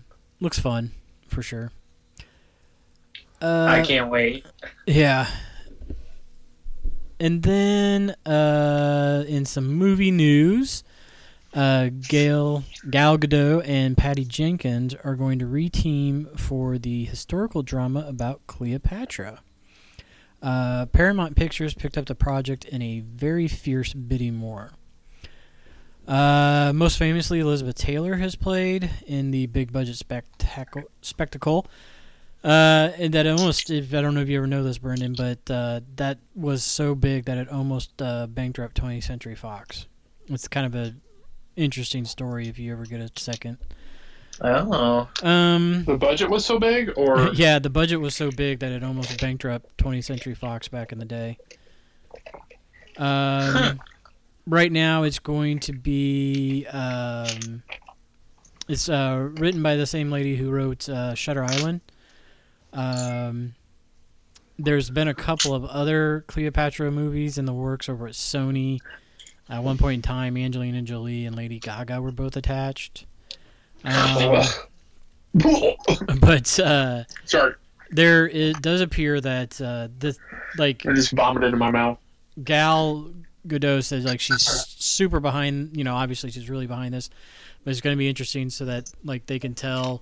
[0.41, 0.91] looks fun
[1.25, 1.71] for sure.
[3.41, 4.45] Uh, I can't wait.
[4.85, 5.27] Yeah.
[7.17, 10.83] And then uh, in some movie news,
[11.53, 18.05] uh, Gail Gal Gadot and Patty Jenkins are going to reteam for the historical drama
[18.05, 19.41] about Cleopatra.
[20.45, 24.71] Uh, Paramount Pictures picked up the project in a very fierce bidding war.
[26.07, 31.65] Uh, most famously, Elizabeth Taylor has played in the big budget spectacle spectacle
[32.45, 35.39] uh, and that almost, if I don't know if you ever know this, Brendan, but
[35.49, 39.87] uh, that was so big that it almost uh, bankrupt 20th Century Fox.
[40.27, 40.93] It's kind of a
[41.55, 43.57] interesting story if you ever get a second.
[44.41, 48.71] Oh, Um, The budget was so big, or yeah, the budget was so big that
[48.71, 51.37] it almost bankrupt 20th Century Fox back in the day.
[52.97, 53.79] Um,
[54.45, 56.65] right now, it's going to be.
[56.67, 57.63] Um,
[58.67, 61.81] it's uh, written by the same lady who wrote uh, Shutter Island.
[62.73, 63.53] Um,
[64.57, 68.79] there's been a couple of other Cleopatra movies in the works over at Sony.
[69.49, 73.05] At one point in time, Angelina Jolie and Lady Gaga were both attached.
[73.85, 74.43] Um,
[76.19, 77.53] but uh, Sorry,
[77.91, 80.17] there it does appear that uh, this
[80.57, 81.99] like I just vomited in my mouth.
[82.43, 83.11] Gal
[83.47, 85.75] Gadot says like she's super behind.
[85.75, 87.09] You know, obviously she's really behind this,
[87.63, 90.01] but it's going to be interesting so that like they can tell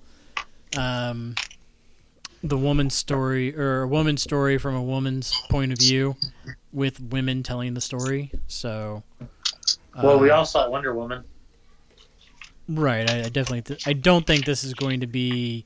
[0.77, 1.35] um,
[2.43, 6.15] the woman's story or a woman's story from a woman's point of view
[6.71, 8.31] with women telling the story.
[8.47, 9.03] So,
[10.01, 11.23] Well, we uh, all saw Wonder Woman.
[12.67, 13.09] Right.
[13.09, 13.61] I, I definitely.
[13.61, 15.65] Th- I don't think this is going to be,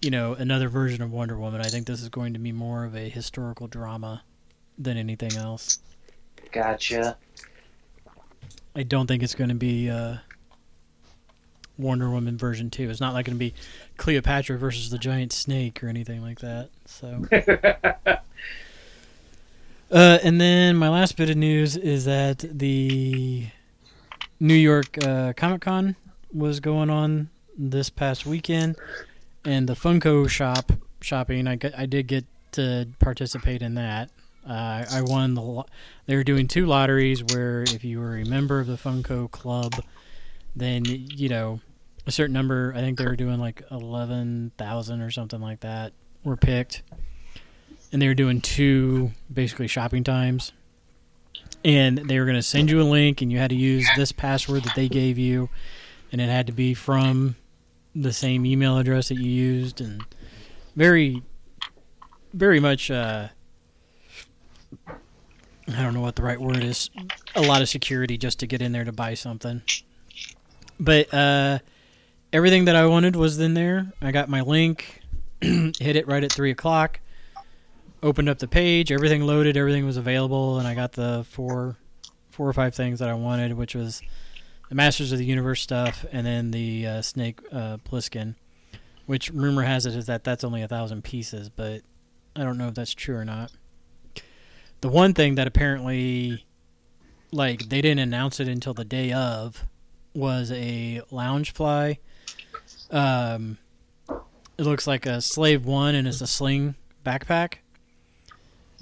[0.00, 1.60] you know, another version of Wonder Woman.
[1.60, 4.22] I think this is going to be more of a historical drama
[4.78, 5.78] than anything else.
[6.52, 7.16] Gotcha.
[8.76, 10.16] I don't think it's going to be uh,
[11.78, 12.90] Wonder Woman version two.
[12.90, 13.54] It's not like going to be
[13.96, 16.70] Cleopatra versus the giant snake or anything like that.
[16.86, 17.24] So.
[19.90, 23.46] Uh, and then my last bit of news is that the
[24.44, 25.96] New York uh, Comic Con
[26.30, 28.76] was going on this past weekend,
[29.42, 31.46] and the Funko shop shopping.
[31.46, 34.10] I got, I did get to participate in that.
[34.46, 35.40] Uh, I won the.
[35.40, 35.64] lo-
[36.04, 39.72] They were doing two lotteries where if you were a member of the Funko Club,
[40.54, 41.60] then you know
[42.06, 42.74] a certain number.
[42.76, 45.94] I think they were doing like eleven thousand or something like that.
[46.22, 46.82] Were picked
[47.92, 50.52] and they were doing two basically shopping times
[51.64, 54.12] and they were going to send you a link and you had to use this
[54.12, 55.48] password that they gave you
[56.12, 57.36] and it had to be from
[57.94, 60.04] the same email address that you used and
[60.76, 61.22] very
[62.32, 63.28] very much uh
[64.86, 66.90] I don't know what the right word is
[67.34, 69.62] a lot of security just to get in there to buy something.
[70.78, 71.60] But uh
[72.32, 73.92] everything that I wanted was in there.
[74.02, 75.00] I got my link
[75.40, 77.00] hit it right at three o'clock
[78.04, 81.78] opened up the page, everything loaded, everything was available, and I got the four,
[82.30, 84.02] four or five things that I wanted, which was
[84.68, 88.34] the Masters of the Universe stuff, and then the uh, Snake uh, Plissken,
[89.06, 91.80] which rumor has it is that that's only a thousand pieces, but
[92.36, 93.52] I don't know if that's true or not.
[94.82, 96.44] The one thing that apparently,
[97.32, 99.64] like, they didn't announce it until the day of,
[100.14, 101.96] was a Loungefly.
[102.90, 103.56] Um,
[104.58, 107.54] it looks like a Slave One, and it's a sling backpack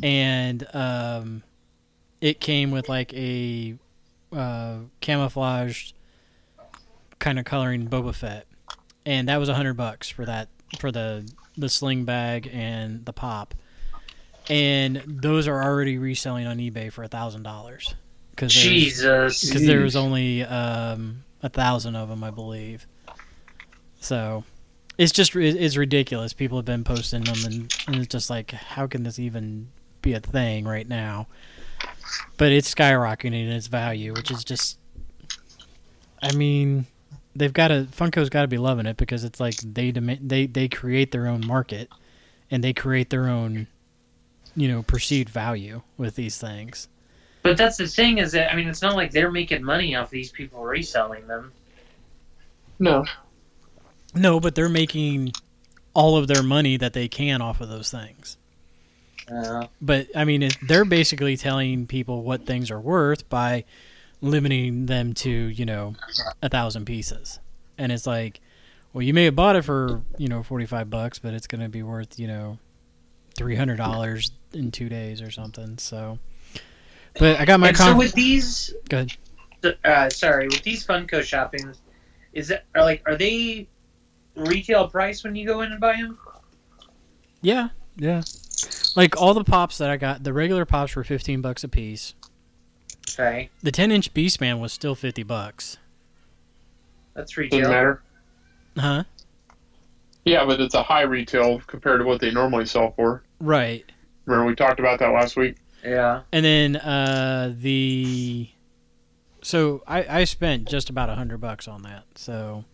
[0.03, 1.43] and um,
[2.21, 3.75] it came with like a
[4.33, 5.95] uh, camouflaged
[7.19, 8.47] kind of coloring Boba Fett,
[9.05, 13.13] and that was a hundred bucks for that for the the sling bag and the
[13.13, 13.55] pop,
[14.49, 17.95] and those are already reselling on eBay for a thousand dollars
[18.31, 19.45] because Jesus.
[19.45, 22.87] because there was only um, a thousand of them, I believe.
[24.01, 24.45] So
[24.99, 26.33] it's just it's ridiculous.
[26.33, 29.69] People have been posting them, and, and it's just like, how can this even
[30.03, 31.29] be a thing right now?
[32.37, 34.79] But it's skyrocketing in its value, which is just,
[36.23, 36.87] I mean,
[37.35, 40.69] they've got to Funko's got to be loving it because it's like they they they
[40.69, 41.89] create their own market,
[42.51, 43.67] and they create their own,
[44.55, 46.89] you know, perceived value with these things.
[47.43, 50.11] But that's the thing is that I mean it's not like they're making money off
[50.11, 51.53] these people reselling them.
[52.79, 53.05] No,
[54.15, 55.33] No, but they're making
[55.95, 58.37] all of their money that they can off of those things.
[59.31, 63.65] Uh, But I mean, it, they're basically telling people what things are worth by
[64.21, 65.95] limiting them to you know
[66.43, 67.41] a thousand pieces,
[67.79, 68.41] and it's like,
[68.93, 71.63] well, you may have bought it for you know forty five bucks, but it's going
[71.63, 72.59] to be worth you know
[73.37, 75.79] three hundred dollars in two days or something.
[75.79, 76.19] So,
[77.19, 79.77] but I got my and so with these, Go ahead.
[79.85, 81.81] uh, sorry, with these Funko shoppings,
[82.33, 83.69] is that are like are they
[84.37, 86.19] retail price when you go in and buy them?
[87.41, 88.23] Yeah, yeah.
[88.97, 92.15] Like all the pops that I got, the regular pops were fifteen bucks a piece.
[93.19, 95.79] Okay, The ten inch Beastman was still fifty bucks.
[97.15, 97.61] that's retail.
[97.61, 98.03] Doesn't matter.
[98.79, 99.05] Huh?
[100.25, 103.23] Yeah, but it's a high retail compared to what they normally sell for.
[103.41, 103.85] Right.
[104.25, 105.57] Remember we talked about that last week.
[105.85, 106.23] Yeah.
[106.33, 108.49] And then uh, the
[109.43, 112.05] so I, I spent just about a hundred bucks on that.
[112.15, 112.65] So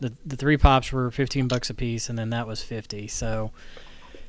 [0.00, 3.06] the the three pops were fifteen bucks a piece, and then that was fifty.
[3.06, 3.50] So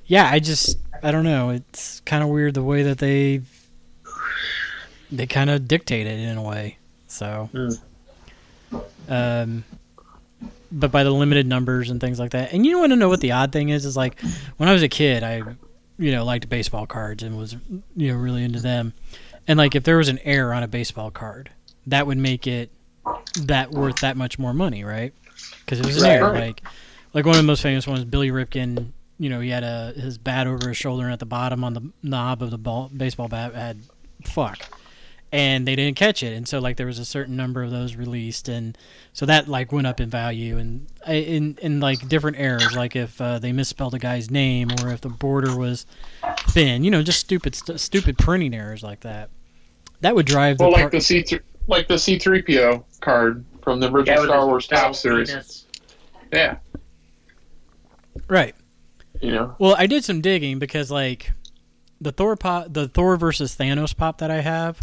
[0.06, 1.50] yeah, I just I don't know.
[1.50, 3.42] It's kind of weird the way that they
[5.12, 6.78] they kind of dictate it in a way.
[7.08, 7.50] So
[9.10, 9.64] um.
[10.74, 13.20] But by the limited numbers and things like that, and you want to know what
[13.20, 13.86] the odd thing is?
[13.86, 14.18] Is like
[14.56, 15.44] when I was a kid, I
[15.98, 17.58] you know liked baseball cards and was
[17.96, 18.94] you know really into them
[19.48, 21.50] And like if there was an error on a baseball card,
[21.88, 22.72] that would make it
[23.42, 25.14] that worth that much more money, right?
[25.66, 26.12] Because it was an Right.
[26.14, 26.34] error.
[26.40, 26.62] Like
[27.14, 28.94] like one of the most famous ones, Billy Ripken.
[29.22, 31.74] You know, he had a his bat over his shoulder, and at the bottom on
[31.76, 33.78] the knob of the ball baseball bat had
[34.26, 34.58] fuck,
[35.32, 37.96] and they didn't catch it, and so like there was a certain number of those
[37.96, 38.76] released, and
[39.14, 43.22] so that like went up in value, and in in like different errors, like if
[43.22, 45.86] uh, they misspelled a guy's name or if the border was
[46.50, 49.30] thin, you know, just stupid st- stupid printing errors like that.
[50.00, 52.84] That would drive the Well, like par- the C three, like the C three PO
[53.02, 55.30] card from the original Yeah, Star Wars Top series.
[55.30, 55.66] penis.
[56.34, 56.58] Yeah,
[58.28, 58.56] right.
[59.22, 59.56] You know.
[59.60, 61.32] Well, I did some digging because like
[62.00, 64.80] the Thor pop, the Thor versus Thanos pop that I have,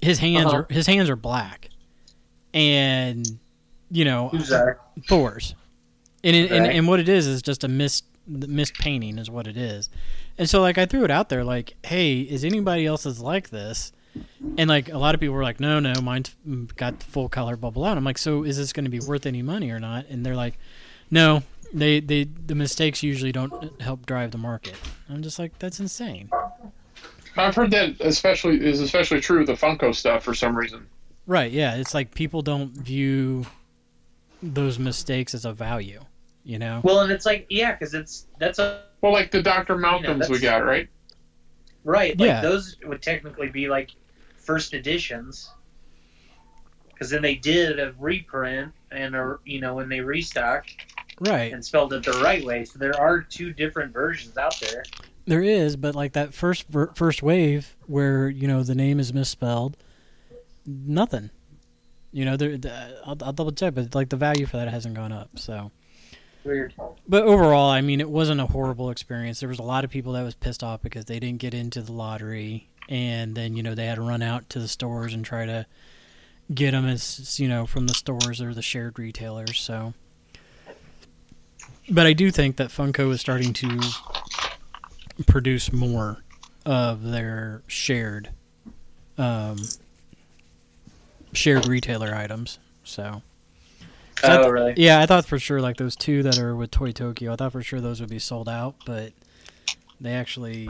[0.00, 0.56] his hands Uh-huh.
[0.58, 1.68] are his hands are black,
[2.54, 3.38] and
[3.90, 4.78] you know Who's that?
[5.08, 5.54] Thor's,
[6.24, 6.76] and it, and Right.
[6.76, 9.88] and what it is is just a mist mist painting is what it is,
[10.38, 13.92] and so like I threw it out there like, hey, is anybody else's like this?
[14.58, 16.34] And like a lot of people were like, no, no, mine's
[16.76, 17.82] got the full color, blah blah.
[17.82, 17.90] blah.
[17.90, 20.06] And I'm like, so is this going to be worth any money or not?
[20.08, 20.58] And they're like,
[21.12, 24.76] no, they they the mistakes usually don't help drive the market.
[25.08, 26.30] I'm just like, that's insane.
[27.36, 30.86] I've heard that especially is especially true with the Funko stuff for some reason.
[31.26, 31.50] Right?
[31.52, 33.46] Yeah, it's like people don't view
[34.42, 36.00] those mistakes as a value.
[36.42, 36.80] You know?
[36.82, 40.38] Well, and it's like, yeah, because it's that's a Well, like the Doctor Malcolms we
[40.40, 40.88] got, right?
[41.84, 42.18] right.
[42.18, 42.40] Like Yeah.
[42.40, 43.90] those would technically be like
[44.36, 45.50] first editions,
[46.88, 50.76] because then they did a reprint and a you know when they restocked
[51.20, 51.52] Right.
[51.52, 52.64] and spelled it the right way.
[52.64, 54.82] So there are two different versions out there.
[55.26, 59.12] There is, but like that first ver- first wave where you know the name is
[59.12, 59.76] misspelled,
[60.66, 61.30] nothing.
[62.12, 62.56] You know, there.
[62.56, 65.30] the- I'll, I'll double check, but like the value for that hasn't gone up.
[65.38, 65.70] So,
[66.42, 66.74] Weird.
[67.06, 69.40] but overall, I mean, it wasn't a horrible experience.
[69.40, 71.82] There was a lot of people that was pissed off because they didn't get into
[71.82, 75.24] the lottery, and then you know they had to run out to the stores and
[75.24, 75.66] try to
[76.52, 79.60] get them as you know from the stores or the shared retailers.
[79.60, 79.94] So,
[81.90, 83.80] but I do think that Funko is starting to
[85.26, 86.22] produce more
[86.64, 88.30] of their shared
[89.18, 89.58] um,
[91.32, 92.58] shared retailer items.
[92.84, 93.22] So,
[94.20, 94.74] So I Oh, th- really?
[94.76, 97.52] yeah, I thought for sure like those two that are with Toy Tokyo, I thought
[97.52, 99.12] for sure those would be sold out, but
[100.00, 100.68] they actually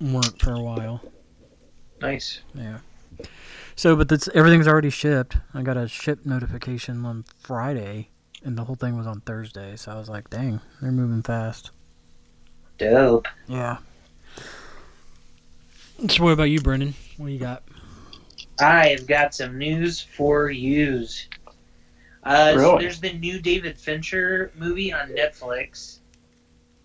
[0.00, 1.02] weren't for a while.
[2.00, 2.40] Nice.
[2.54, 2.78] Yeah.
[3.74, 5.36] So, but that's everything's already shipped.
[5.54, 8.08] I got a ship notification on Friday,
[8.46, 9.76] and the whole thing was on Thursday.
[9.76, 11.72] So I was like, "Dang, they're moving fast."
[12.78, 13.26] Dope.
[13.48, 13.78] Yeah.
[16.08, 16.94] So, what about you, Brendan?
[17.16, 17.62] What you got?
[18.60, 21.26] I have got some news for yous.
[22.22, 25.98] Uh, so there's the new David Fincher movie on Netflix.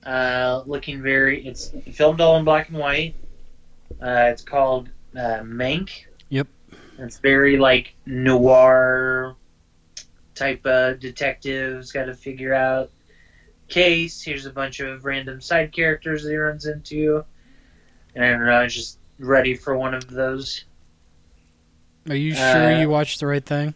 [0.06, 3.16] Uh, looking very, it's filmed all in black and white.
[4.02, 6.06] Uh, it's called uh, Mank.
[6.30, 6.48] Yep.
[7.00, 9.36] It's very like noir
[10.36, 12.90] type of detectives got to figure out
[13.68, 14.22] case.
[14.22, 17.24] Here's a bunch of random side characters that he runs into,
[18.16, 18.52] and I don't know.
[18.52, 20.66] I was just ready for one of those.
[22.10, 23.74] Are you sure Uh, you watched the right thing?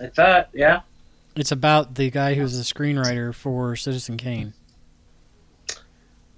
[0.00, 0.80] I thought, yeah.
[1.36, 4.54] It's about the guy who's a screenwriter for Citizen Kane.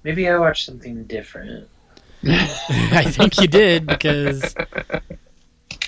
[0.02, 1.68] Maybe I watched something different.
[2.26, 4.54] I think you did because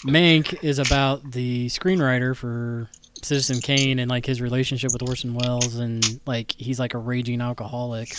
[0.05, 2.89] Mank is about the screenwriter for
[3.23, 7.41] Citizen Kane and like his relationship with Orson Welles and like he's like a raging
[7.41, 8.15] alcoholic.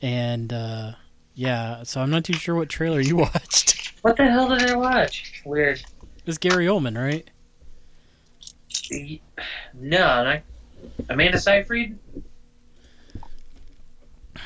[0.00, 0.92] And uh
[1.34, 3.92] yeah, so I'm not too sure what trailer you watched.
[4.02, 5.42] What the hell did I watch?
[5.44, 5.82] Weird.
[6.26, 7.28] It's Gary Oldman, right?
[9.74, 10.42] No, not
[11.08, 11.98] Amanda Seyfried.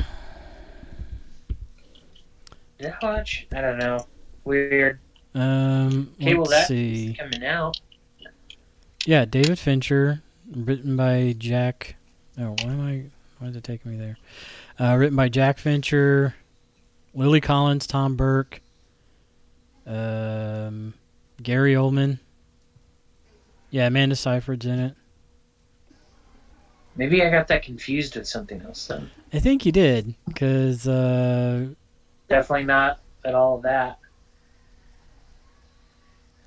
[2.79, 3.47] Did I watch?
[3.53, 4.07] I don't know.
[4.45, 4.99] Weird.
[5.35, 7.17] Um Okay, well that's see.
[7.19, 7.81] coming out.
[9.07, 10.23] Yeah, David Fincher,
[10.55, 11.97] written by Jack.
[12.39, 13.05] Oh, why am I?
[13.39, 14.17] Why is it taking me there?
[14.79, 16.35] Uh, written by Jack Fincher,
[17.15, 18.61] Lily Collins, Tom Burke,
[19.87, 20.95] um,
[21.43, 22.21] Gary Oldman.
[23.71, 24.95] Yeah, Amanda Seyfried's in it.
[26.95, 28.87] Maybe I got that confused with something else.
[28.87, 31.67] Then I think you did, because uh,
[32.29, 33.99] definitely not at all that.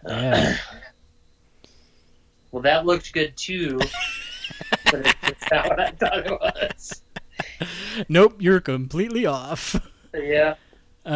[0.07, 0.57] Yeah.
[2.51, 3.79] well, that looked good too,
[4.91, 7.01] but it's not what I thought it was.
[8.09, 9.75] nope, you're completely off.
[10.13, 10.55] Yeah.
[11.05, 11.09] Uh,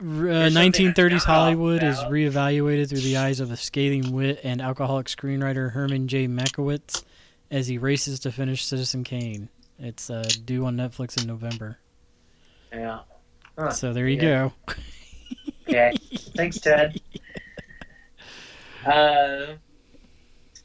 [0.00, 4.60] Uh, uh, 1930s I'm Hollywood is reevaluated through the eyes of a scathing wit and
[4.62, 6.28] alcoholic screenwriter Herman J.
[6.28, 7.02] Mankiewicz
[7.50, 9.48] as he races to finish Citizen Kane.
[9.80, 11.78] It's uh, due on Netflix in November.
[12.72, 13.00] yeah.
[13.58, 13.70] Huh.
[13.72, 14.50] So there you Yeah.
[14.66, 14.74] go.
[15.68, 15.92] Okay.
[16.34, 17.00] Thanks, Ted.
[18.86, 19.56] Uh,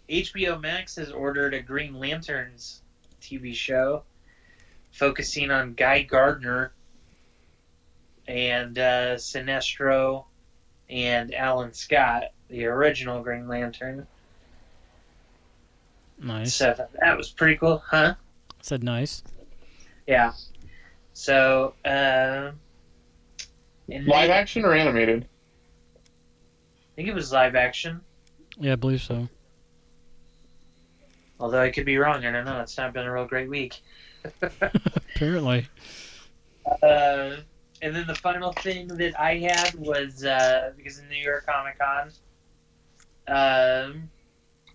[0.09, 2.81] HBO Max has ordered a Green Lanterns
[3.21, 4.03] TV show
[4.91, 6.71] focusing on Guy Gardner
[8.27, 10.25] and uh, Sinestro
[10.89, 14.07] and Alan Scott, the original Green Lantern.
[16.17, 16.55] Nice.
[16.55, 18.15] So that was pretty cool, huh?
[18.61, 19.23] Said nice.
[20.07, 20.31] Yeah.
[21.13, 22.51] So, uh,
[23.89, 25.27] and Live they- action or animated?
[25.95, 28.01] I think it was live action.
[28.59, 29.27] Yeah, I believe so.
[31.39, 32.23] Although I could be wrong.
[32.25, 32.59] I don't know.
[32.61, 33.81] It's not been a real great week.
[35.15, 35.67] Apparently.
[36.83, 37.37] Uh,
[37.81, 41.79] and then the final thing that I had was uh, because of New York Comic
[41.79, 42.11] Con,
[43.27, 44.09] um,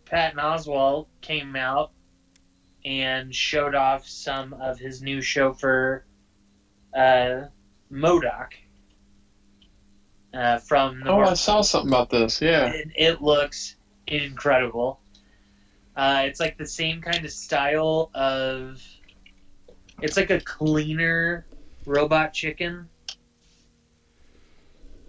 [0.04, 1.92] Patton Oswalt came out
[2.84, 6.04] and showed off some of his new chauffeur,
[6.94, 7.42] uh,
[7.90, 8.52] MODOK,
[10.34, 12.40] uh, from the Oh, I saw something about this.
[12.40, 12.66] Yeah.
[12.72, 13.76] and it looks
[14.06, 15.00] incredible.
[15.96, 18.82] Uh, it's like the same kind of style of.
[20.00, 21.44] It's like a cleaner
[21.86, 22.88] robot chicken.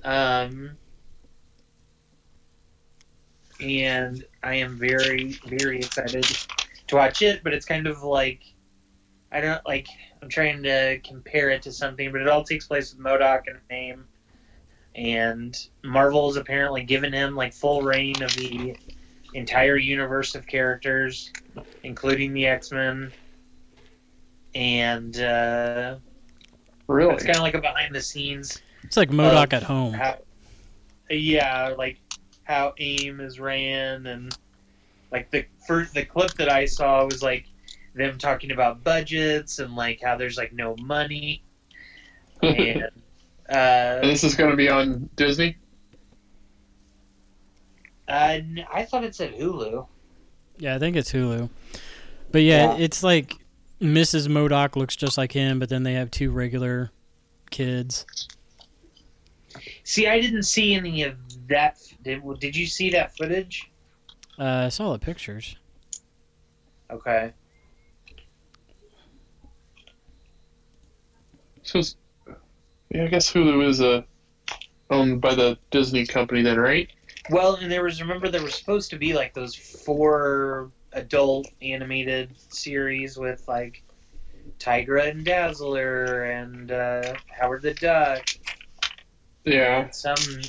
[0.03, 0.77] Um,
[3.59, 6.25] and I am very, very excited
[6.87, 7.43] to watch it.
[7.43, 8.41] But it's kind of like,
[9.31, 9.87] I don't like.
[10.23, 13.59] I'm trying to compare it to something, but it all takes place with MODOK and
[13.69, 14.05] name
[14.95, 18.75] and Marvel's apparently given him like full reign of the
[19.33, 21.31] entire universe of characters,
[21.83, 23.11] including the X Men.
[24.55, 25.97] And uh,
[26.87, 27.13] Really?
[27.13, 28.61] it's kind of like a behind the scenes.
[28.83, 29.93] It's like MODOK at home.
[29.93, 30.17] How,
[31.09, 31.99] yeah, like
[32.45, 34.35] how AIM is ran, and
[35.11, 37.45] like the first the clip that I saw was like
[37.93, 41.43] them talking about budgets and like how there's like no money.
[42.41, 42.89] And
[43.51, 45.57] uh, And this is going to be on Disney.
[48.07, 49.87] uh, n- I thought it said Hulu.
[50.57, 51.49] Yeah, I think it's Hulu.
[52.31, 52.83] But yeah, Yeah.
[52.83, 53.33] it's like
[53.81, 54.27] Mrs.
[54.27, 56.91] MODOK looks just like him, but then they have two regular
[57.49, 58.05] kids.
[59.83, 61.15] See, I didn't see any of
[61.47, 61.77] that.
[62.03, 63.69] Did, did you see that footage?
[64.37, 65.55] Uh, I saw the pictures.
[66.91, 67.33] Okay.
[71.63, 71.95] So, it's-
[72.89, 74.03] yeah, I guess Hulu is uh,
[74.89, 76.89] owned by the Disney company then, right?
[77.29, 82.31] Well, and there was remember there was supposed to be like those four adult animated
[82.49, 83.83] series with like
[84.59, 88.27] Tigra and Dazzler and uh, Howard the Duck
[89.45, 89.89] Yeah.
[89.91, 90.41] some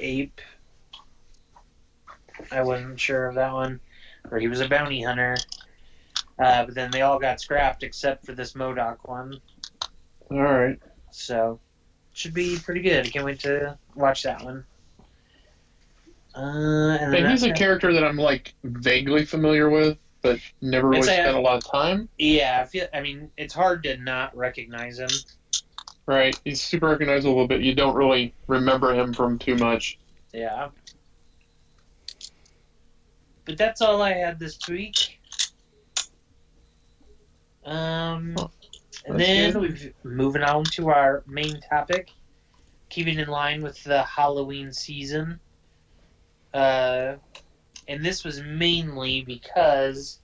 [0.00, 0.40] ape.
[2.50, 3.80] I wasn't sure of that one,
[4.30, 5.36] or he was a bounty hunter.
[6.38, 9.40] Uh, but then they all got scrapped except for this MODOK one.
[10.30, 10.78] All right.
[11.16, 11.58] So,
[12.12, 13.06] should be pretty good.
[13.06, 14.64] I can't wait to watch that one.
[16.34, 20.88] Uh, and then And he's a character that I'm like vaguely familiar with, but never
[20.88, 22.10] really spent a lot of time.
[22.18, 22.86] Yeah, I feel.
[22.92, 25.08] I mean, it's hard to not recognize him.
[26.04, 26.38] Right.
[26.44, 29.98] He's super recognizable, but you don't really remember him from too much.
[30.34, 30.68] Yeah.
[33.46, 35.18] But that's all I had this week.
[37.64, 38.48] Um, Huh.
[39.06, 39.60] And That's then good.
[39.60, 42.10] we've moving on to our main topic,
[42.90, 45.40] keeping in line with the Halloween season.
[46.52, 47.16] Uh,
[47.86, 50.18] and this was mainly because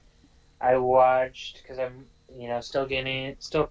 [0.60, 2.06] I watched because I'm
[2.36, 3.70] you know still getting it still.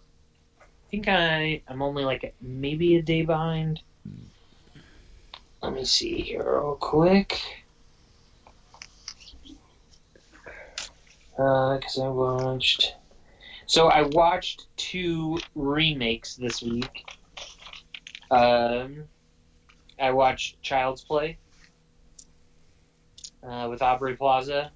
[0.61, 3.81] I think I I'm only like maybe a day behind.
[5.61, 7.39] Let me see here real quick.
[11.31, 12.95] Because I watched.
[13.71, 17.05] So I watched two remakes this week.
[18.29, 19.05] Um,
[19.97, 21.37] I watched Child's Play
[23.41, 24.73] uh, with Aubrey Plaza.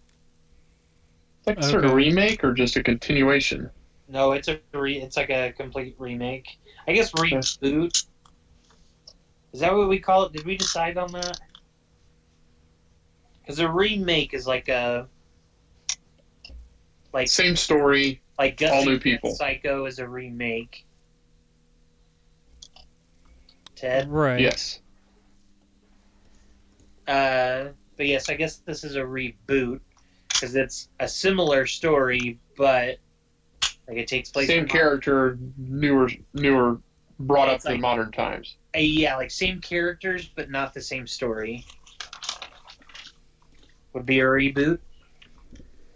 [1.45, 3.69] Like sort of remake or just a continuation?
[4.07, 6.57] No, it's a re- it's like a complete remake.
[6.87, 8.07] I guess reboot.
[9.51, 10.31] Is that what we call it?
[10.31, 11.37] Did we decide on that?
[13.41, 15.09] Because a remake is like a
[17.11, 18.21] like Same story.
[18.37, 19.33] Like Gus all new people.
[19.35, 20.85] Psycho is a remake.
[23.75, 24.09] Ted.
[24.09, 24.39] Right.
[24.39, 24.79] Yes.
[27.07, 29.79] Uh, but yes, I guess this is a reboot
[30.29, 32.97] because it's a similar story, but
[33.87, 34.47] like it takes place.
[34.47, 36.79] Same in- character, newer, newer,
[37.19, 38.55] brought up It's to like- modern times.
[38.75, 41.65] Uh, yeah, like same characters, but not the same story.
[43.93, 44.79] Would be a reboot.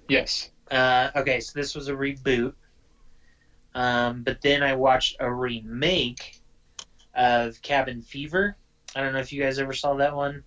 [0.07, 0.51] Yes.
[0.71, 2.53] Uh, okay, so this was a reboot.
[3.75, 6.39] Um, but then I watched a remake
[7.15, 8.55] of Cabin Fever.
[8.95, 10.43] I don't know if you guys ever saw that one.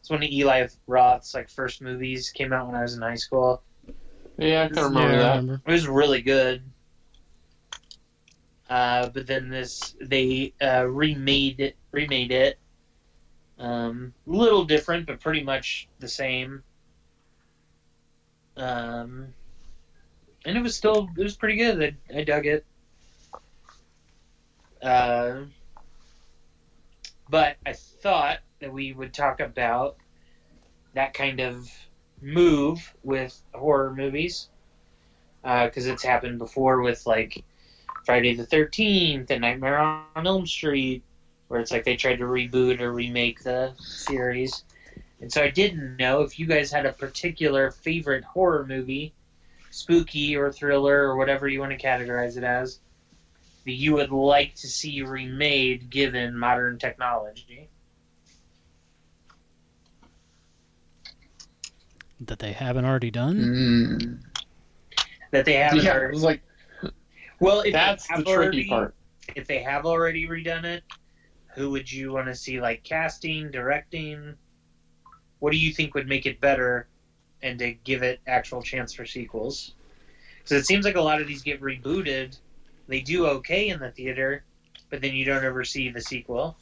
[0.00, 2.30] It's one of Eli Roth's like first movies.
[2.30, 3.62] Came out when I was in high school.
[4.38, 5.36] Yeah, I can remember yeah, that.
[5.36, 5.62] remember.
[5.66, 6.62] It was really good.
[8.68, 12.58] Uh, but then this they uh, remade it, remade it.
[13.58, 16.62] Um, little different, but pretty much the same.
[18.56, 19.32] Um,
[20.44, 21.96] and it was still it was pretty good.
[22.12, 22.64] I, I dug it.
[24.82, 25.44] Uh,
[27.30, 29.96] but I thought that we would talk about
[30.94, 31.70] that kind of
[32.20, 34.48] move with horror movies
[35.42, 37.42] because it's happened before with like
[38.04, 41.02] Friday the Thirteenth and Nightmare on Elm Street,
[41.48, 44.64] where it's like they tried to reboot or remake the series.
[45.20, 49.14] And so I didn't know if you guys had a particular favorite horror movie,
[49.72, 52.78] spooky or thriller or whatever you want to categorize it as,
[53.64, 57.68] that you would like to see remade given modern technology.
[62.20, 63.36] That they haven't already done.
[63.36, 64.18] Mm.
[65.32, 65.82] That they haven't.
[65.84, 66.42] Yeah, already- it's like
[67.40, 68.94] well, if they that's the have tricky already- part.
[69.34, 70.84] if they have already redone it,
[71.54, 74.36] who would you want to see like casting, directing?
[75.40, 76.86] What do you think would make it better
[77.42, 79.74] and to give it actual chance for sequels?
[80.38, 82.38] Because it seems like a lot of these get rebooted.
[82.88, 84.44] They do okay in the theater,
[84.90, 86.56] but then you don't ever see the sequel.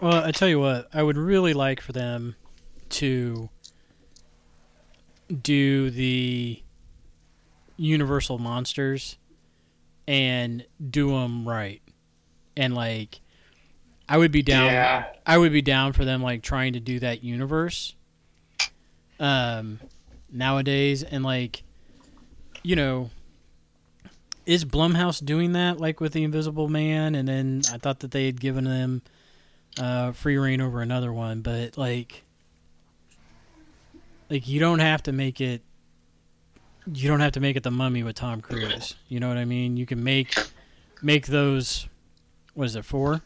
[0.00, 2.36] Well, I tell you what, I would really like for them
[2.90, 3.48] to
[5.42, 6.62] do the
[7.76, 9.16] Universal monsters
[10.06, 11.80] and do them right,
[12.56, 13.20] and like,
[14.08, 14.66] I would be down.
[14.66, 17.94] Yeah, I would be down for them like trying to do that universe
[19.22, 19.80] um
[20.30, 21.62] nowadays and like
[22.62, 23.10] you know
[24.44, 27.14] is Blumhouse doing that like with the Invisible Man?
[27.14, 29.02] And then I thought that they had given them
[29.78, 32.24] uh free reign over another one but like
[34.28, 35.62] like you don't have to make it
[36.92, 38.96] you don't have to make it the mummy with Tom Cruise.
[39.08, 39.76] You know what I mean?
[39.76, 40.34] You can make
[41.00, 41.88] make those
[42.54, 43.22] what is it four?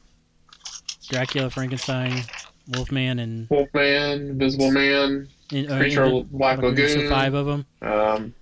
[1.08, 2.22] Dracula, Frankenstein,
[2.68, 7.66] Wolfman, and, Wolfman, Invisible Man, and uh, Creature and Black So Lagoon, five of them.
[7.82, 8.34] um,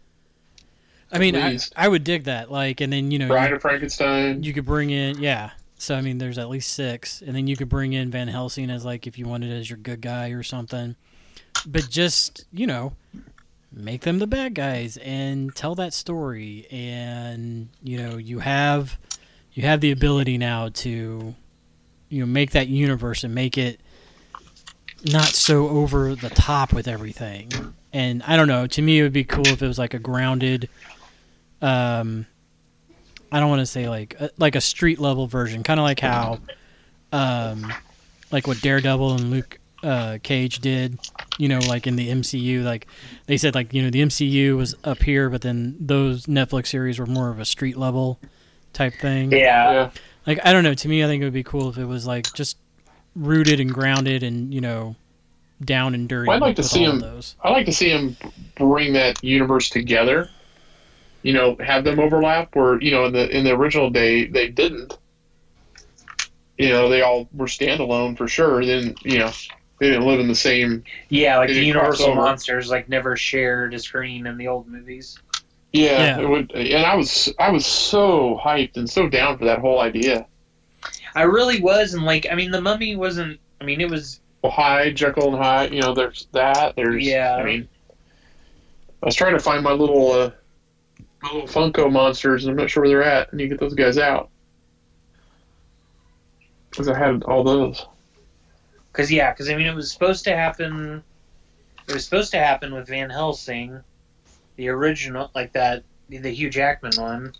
[1.12, 1.58] I mean, I.
[1.76, 2.50] I would dig that.
[2.50, 4.42] Like, and then you know, Bride you, of Frankenstein.
[4.42, 5.50] you could bring in yeah.
[5.76, 8.70] So I mean, there's at least six, and then you could bring in Van Helsing
[8.70, 10.96] as like if you wanted as your good guy or something.
[11.66, 12.94] But just you know,
[13.72, 18.98] make them the bad guys and tell that story, and you know, you have
[19.52, 21.34] you have the ability now to
[22.08, 23.80] you know make that universe and make it
[25.04, 27.50] not so over the top with everything.
[27.92, 28.66] And I don't know.
[28.66, 30.68] To me, it would be cool if it was like a grounded,
[31.62, 32.26] um,
[33.30, 36.00] I don't want to say like a, like a street level version, kind of like
[36.00, 36.38] how,
[37.12, 37.72] um,
[38.30, 40.98] like what Daredevil and Luke uh, Cage did.
[41.38, 42.86] You know, like in the MCU, like
[43.26, 46.98] they said, like you know the MCU was up here, but then those Netflix series
[46.98, 48.20] were more of a street level
[48.72, 49.32] type thing.
[49.32, 49.38] Yeah.
[49.72, 49.90] yeah,
[50.26, 50.74] Like I don't know.
[50.74, 52.56] To me, I think it would be cool if it was like just
[53.16, 54.96] rooted and grounded and you know
[55.64, 56.28] down and dirty.
[56.28, 57.36] Well, I'd like to see him- those.
[57.42, 58.16] I like to see him
[58.56, 60.28] bring that universe together.
[61.22, 62.54] You know, have them overlap.
[62.54, 64.98] Where you know, in the in the original day, they didn't.
[66.58, 68.64] You know, they all were standalone for sure.
[68.64, 69.30] Then you know,
[69.80, 70.84] they didn't live in the same.
[71.08, 75.18] Yeah, like the Universal monsters like never shared a screen in the old movies.
[75.72, 76.20] Yeah, Yeah.
[76.20, 79.80] It would, and I was I was so hyped and so down for that whole
[79.80, 80.26] idea.
[81.14, 83.38] I really was, and like I mean, the Mummy wasn't.
[83.60, 85.72] I mean, it was Well, Hyde, Jekyll and Hyde.
[85.72, 86.76] You know, there's that.
[86.76, 87.36] There's Yeah.
[87.36, 87.68] I mean,
[89.02, 90.30] I was trying to find my little uh,
[91.22, 93.32] my little Funko monsters, and I'm not sure where they're at.
[93.32, 94.30] And you get those guys out
[96.74, 97.86] because I had all those.
[98.92, 101.02] Because yeah, because I mean, it was supposed to happen.
[101.86, 103.80] It was supposed to happen with Van Helsing,
[104.56, 107.32] the original, like that, the Hugh Jackman one,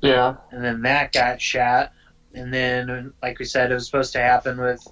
[0.00, 1.92] Yeah, and then that got shot.
[2.36, 4.86] And then, like we said, it was supposed to happen with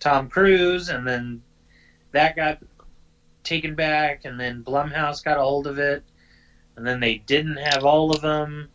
[0.00, 1.40] Tom Cruise, and then
[2.10, 2.58] that got
[3.44, 6.02] taken back, and then Blumhouse got a hold of it,
[6.76, 8.68] and then they didn't have all of them.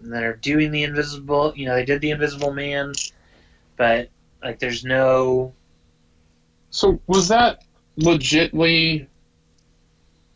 [0.00, 2.92] And they're doing the Invisible, you know, they did the Invisible Man,
[3.76, 4.08] but
[4.42, 5.52] like, there's no
[6.70, 7.64] So was that
[7.98, 9.08] legitly,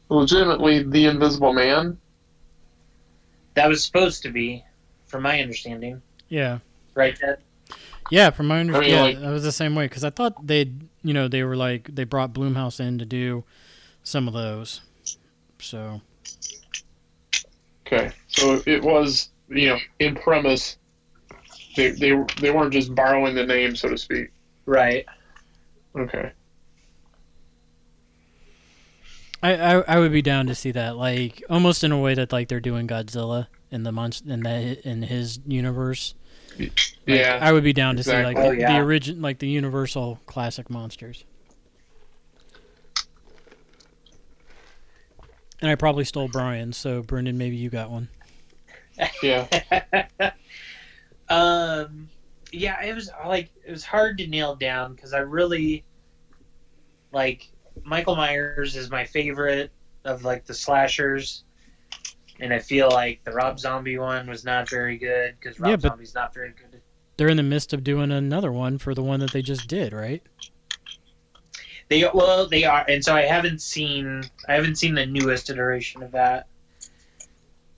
[0.09, 1.97] legitimately the Invisible Man?
[3.55, 4.65] That was supposed to be,
[5.07, 6.59] from my understanding, Yeah,
[6.95, 7.17] right?
[7.17, 7.39] Ted?
[8.11, 8.31] yeah.
[8.31, 10.89] From my understanding, mean, yeah, like- that was the same way because I thought they'd
[11.03, 13.45] you know they were like they brought Blumhouse in to do
[14.03, 14.81] some of those.
[15.61, 16.01] So
[17.87, 20.79] Okay, so it was you know in premise
[21.77, 24.31] they they they weren't just borrowing the name, so to speak.
[24.67, 25.05] Right.
[25.97, 26.33] Okay.
[29.43, 32.33] I, I I would be down to see that, like almost in a way that
[32.33, 36.15] like they're doing Godzilla in the monst in that in his universe.
[36.59, 37.39] Like, yeah.
[37.43, 38.35] I would be down to see exactly.
[38.35, 38.73] like Oh, the, yeah.
[38.73, 41.25] the origin, like the Universal classic monsters.
[45.61, 48.09] And I probably stole Brian, so Brendan, maybe you got one.
[49.23, 49.49] yeah.
[51.29, 52.09] um,
[52.53, 55.85] yeah, it was like it was hard to nail down because I really
[57.13, 57.49] like
[57.83, 59.73] Michael Myers is my favorite
[60.05, 61.43] of like the slashers,
[62.41, 65.77] and I feel like the Rob Zombie one was not very good because Rob Yeah,
[65.77, 66.81] but- Zombie's not very good.
[67.17, 69.93] They're in the midst of doing another one for the one that they just did,
[69.93, 70.21] right?
[71.89, 76.03] They well they are, and so I haven't seen I haven't seen the newest iteration
[76.03, 76.47] of that.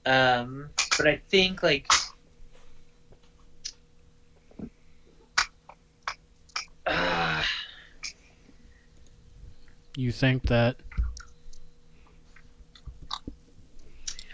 [0.07, 1.87] Um, but I think like.
[6.87, 7.43] Uh,
[9.99, 10.77] You think that?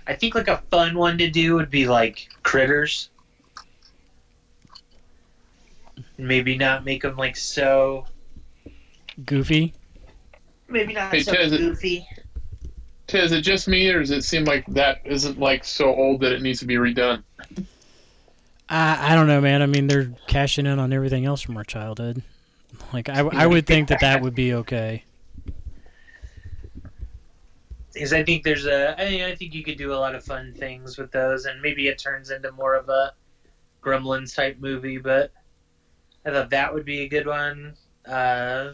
[0.06, 3.10] I think like a fun one to do would be like critters.
[6.18, 8.06] Maybe not make them like so.
[9.24, 9.74] Goofy?
[10.68, 12.06] Maybe not Hey, so Ted, goofy.
[13.06, 16.20] Ted, is it just me, or does it seem like that isn't like so old
[16.20, 17.22] that it needs to be redone?
[18.68, 19.62] I I don't know, man.
[19.62, 22.22] I mean, they're cashing in on everything else from our childhood.
[22.92, 25.04] Like I, I would think that that would be okay.
[27.92, 28.98] Because I think there's a.
[28.98, 31.88] I, I think you could do a lot of fun things with those, and maybe
[31.88, 33.12] it turns into more of a
[33.82, 34.98] Gremlins type movie.
[34.98, 35.32] But
[36.24, 37.74] I thought that would be a good one.
[38.06, 38.72] Uh,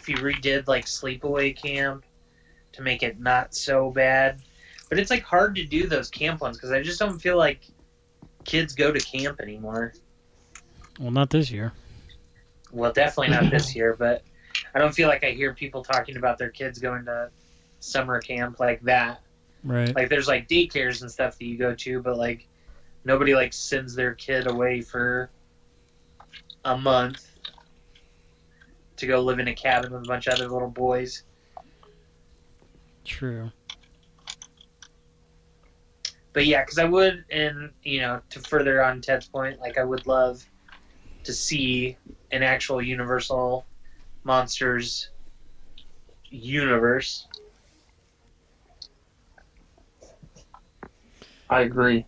[0.00, 2.04] if you redid like Sleepaway Camp
[2.72, 4.40] to make it not so bad,
[4.88, 7.66] but it's like hard to do those camp ones because I just don't feel like
[8.44, 9.92] kids go to camp anymore.
[10.98, 11.72] Well, not this year.
[12.78, 14.22] Well, definitely not this year, but
[14.74, 17.30] I don't feel like I hear people talking about their kids going to
[17.80, 19.20] summer camp like that.
[19.64, 19.94] Right.
[19.94, 22.46] Like there's like daycares and stuff that you go to, but like
[23.04, 25.30] nobody like sends their kid away for
[26.64, 27.26] a month
[28.96, 31.24] to go live in a cabin with a bunch of other little boys.
[33.04, 33.50] True.
[36.32, 39.84] But yeah, because I would, and you know, to further on Ted's point, like I
[39.84, 40.46] would love
[41.28, 41.94] to see
[42.30, 43.66] an actual Universal
[44.24, 45.10] Monsters
[46.30, 47.26] universe.
[51.50, 52.06] I agree.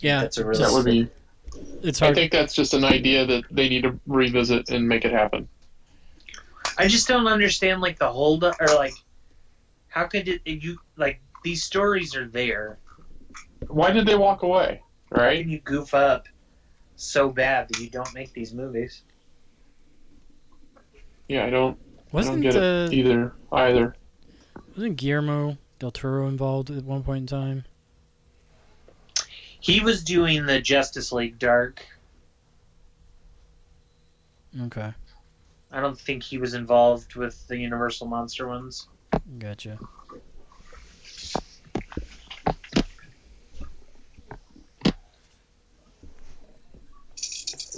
[0.00, 1.10] Yeah, That's a really That would be.
[1.82, 5.12] it's I think that's just an idea that they need to revisit and make it
[5.12, 5.46] happen.
[6.78, 8.94] I just don't understand like the hold up or like
[9.88, 12.78] how could it you like these stories are there.
[13.68, 14.80] Why did they walk away?
[15.12, 15.42] How Right?
[15.42, 16.26] can you goof up
[16.96, 19.02] so bad that you don't make these movies?
[21.28, 21.52] Yeah, I don't.
[21.52, 23.32] I don't wasn't get uh, it either.
[23.52, 23.96] Either.
[24.74, 27.64] wasn't Guillermo del Toro involved at one point in time?
[29.60, 31.84] He was doing the Justice League Dark.
[34.60, 34.92] Okay,
[35.72, 38.88] I don't think he was involved with the Universal Monster ones.
[39.38, 39.78] gotcha.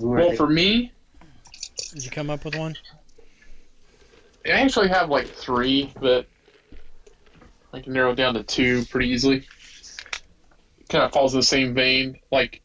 [0.00, 0.92] Well, for me,
[1.92, 2.76] Did you come up with one?
[4.44, 6.26] I actually have like three, but
[7.72, 9.44] I can narrow it down to two pretty easily.
[10.88, 12.18] Kind of falls in the same vein.
[12.30, 12.60] Like,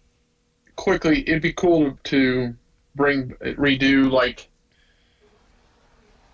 [0.75, 2.53] quickly, it'd be cool to
[2.95, 4.49] bring redo like.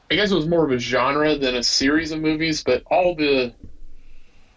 [0.10, 3.14] I guess it was more of a genre than a series of movies, but all
[3.14, 3.54] the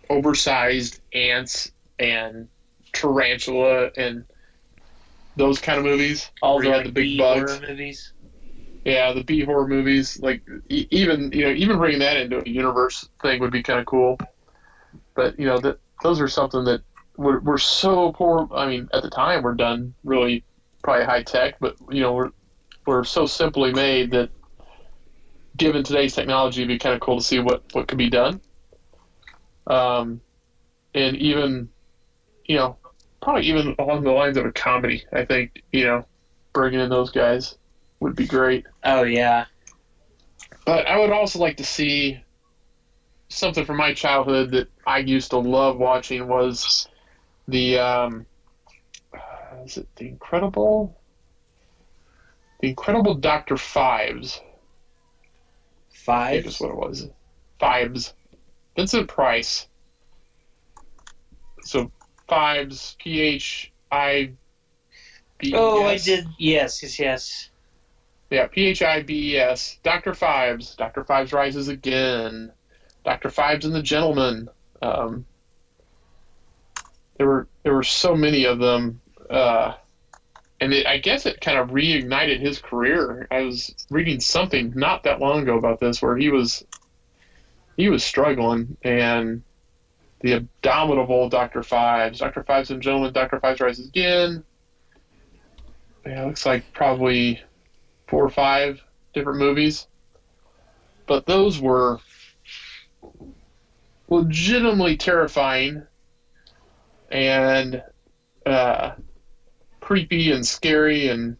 [0.09, 2.49] oversized ants and
[2.93, 4.25] tarantula and
[5.37, 6.31] those kind of movies.
[6.43, 7.61] All Were the, big bugs.
[7.61, 8.13] movies.
[8.85, 12.49] Yeah, the B horror movies, like e- even you know, even bringing that into a
[12.49, 14.19] universe thing would be kind of cool.
[15.15, 16.83] But you know, that those are something that
[17.17, 18.49] were, were so poor.
[18.55, 20.45] I mean, at the time, we're done really
[20.83, 22.31] probably high tech, but you know, we're
[22.87, 24.31] we're so simply made that
[25.57, 28.41] given today's technology, it'd be kind of cool to see what what could be done.
[29.67, 30.23] Um,
[30.95, 31.69] and even
[32.47, 32.79] you know,
[33.21, 36.05] probably even along the lines of a comedy, I think you know,
[36.53, 37.57] bringing in those guys
[38.01, 38.67] would be great.
[38.85, 39.47] Oh yeah.
[40.65, 42.21] But I would also like to see
[43.29, 46.89] something from my childhood that I used to love watching was
[47.49, 48.27] the um,
[49.15, 50.99] uh, is it the Incredible,
[52.61, 54.41] the Incredible Doctor Phibes?
[56.07, 56.47] I think Five.
[56.47, 57.09] is what it was.
[57.61, 58.13] Phibes.
[58.77, 59.67] Vincent Price.
[61.63, 61.91] so
[62.31, 64.33] Phibes, P H I
[65.39, 65.53] B.
[65.57, 66.27] Oh, I did.
[66.39, 67.51] Yes, yes, yes.
[68.31, 69.79] Yeah, P H I B S.
[69.83, 70.77] Doctor Phibes.
[70.77, 72.53] Doctor Phibes rises again.
[73.05, 74.49] Doctor Phibes and the Gentleman.
[74.81, 75.27] Um,
[77.19, 79.75] there were there were so many of them, uh,
[80.61, 83.27] and it, I guess it kind of reignited his career.
[83.31, 86.65] I was reading something not that long ago about this, where he was
[87.77, 89.43] he was struggling, and
[90.21, 94.45] the abominable Doctor Phibes, Doctor Phibes and Gentlemen, Doctor Phibes rises again.
[96.07, 97.41] Yeah, looks like probably
[98.07, 98.81] four or five
[99.15, 99.87] different movies.
[101.07, 101.99] But those were
[104.09, 105.83] legitimately terrifying
[107.11, 107.83] and
[108.47, 108.93] uh,
[109.81, 111.37] creepy and scary and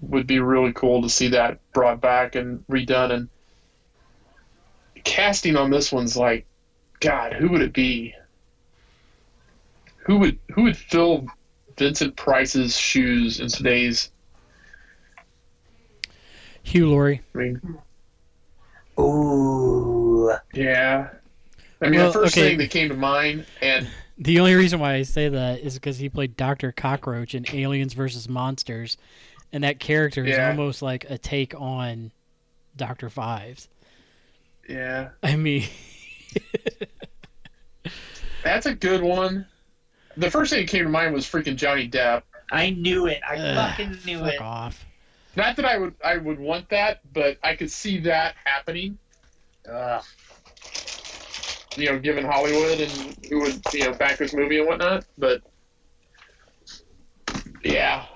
[0.00, 3.28] would be really cool to see that brought back and redone and
[5.04, 6.47] casting on this one's like
[7.00, 8.14] god who would it be
[9.98, 11.26] who would who would fill
[11.76, 14.10] Vincent Price's shoes in today's
[16.62, 17.22] Hugh Laurie.
[17.34, 17.60] I mean
[18.98, 20.32] Ooh.
[20.52, 21.10] Yeah.
[21.80, 22.48] I mean, Well, the first okay.
[22.48, 23.86] thing that came to mind, and
[24.18, 27.92] The only reason why I say that is because he played Doctor Cockroach in Aliens
[27.92, 28.96] versus Monsters,
[29.52, 30.48] and that character is Yeah.
[30.48, 32.10] almost like a take on
[32.76, 33.68] Doctor Phibes.
[34.68, 35.62] yeah, I mean,
[38.44, 39.46] that's a good one.
[40.16, 42.22] The first thing that came to mind was freaking Johnny Depp.
[42.50, 43.20] I knew it.
[43.26, 44.40] I Ugh, fucking knew fuck it.
[44.40, 44.84] off.
[45.36, 48.98] Not that I would I would want that, but I could see that happening.
[49.68, 50.02] Ugh.
[51.76, 52.90] You know, given Hollywood and
[53.30, 55.04] who would you know back this movie and whatnot.
[55.18, 55.42] But
[57.64, 58.06] yeah,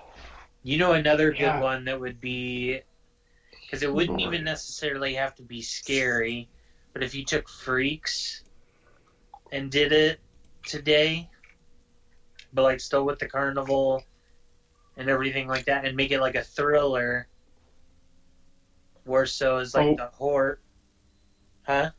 [0.63, 2.81] You know another good one that would be
[3.67, 6.49] because it wouldn't even necessarily have to be scary,
[6.93, 8.43] but if you took Freaks
[9.51, 10.20] and did it
[10.64, 11.28] today,
[12.53, 14.03] but like still with the carnival
[14.97, 17.26] and everything like that, and make it like a thriller,
[19.05, 19.97] where so is like Oh.
[19.97, 20.59] the horror.
[21.66, 21.90] Huh?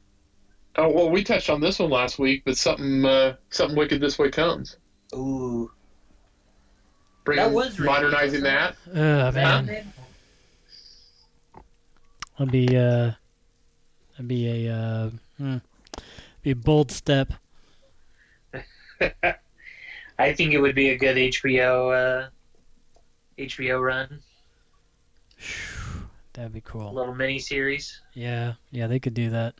[0.75, 4.17] oh well, we touched on this one last week, but something uh, something wicked this
[4.19, 4.77] way comes.
[5.13, 5.71] Ooh.
[7.23, 8.45] Bringing, That was modernizing good.
[8.45, 8.75] that.
[8.93, 9.93] Ugh, man.
[12.37, 13.11] That'd be uh,
[14.13, 15.57] that'd be a uh, hmm,
[16.41, 17.33] be a bold step.
[20.19, 22.29] I think it would be a good HBO uh,
[23.37, 24.19] HBO run,
[26.33, 26.93] That'd be cool.
[26.93, 28.01] little mini series.
[28.13, 29.55] Yeah, yeah, they could do that.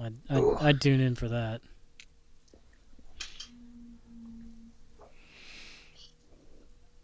[0.00, 1.60] I'd, I'd, I'd tune in for that.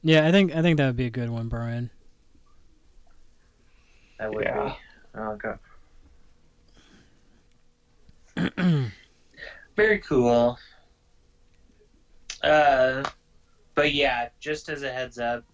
[0.02, 1.90] Yeah, I think I think that would be a good one, Brian.
[4.18, 4.74] That would Yeah.
[5.14, 5.18] be.
[5.18, 5.58] Oh god.
[9.76, 10.58] Very cool.
[12.42, 13.02] Uh,
[13.74, 15.44] but yeah, just as a heads up,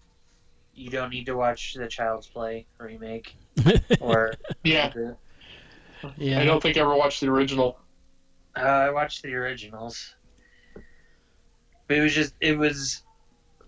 [0.73, 3.35] you don't need to watch the Child's Play remake
[3.99, 4.33] or.
[4.63, 4.93] Yeah,
[6.17, 7.77] yeah, I don't think I ever watched the original.
[8.55, 10.15] Uh, I watched the originals,
[11.87, 13.03] but it was just it was.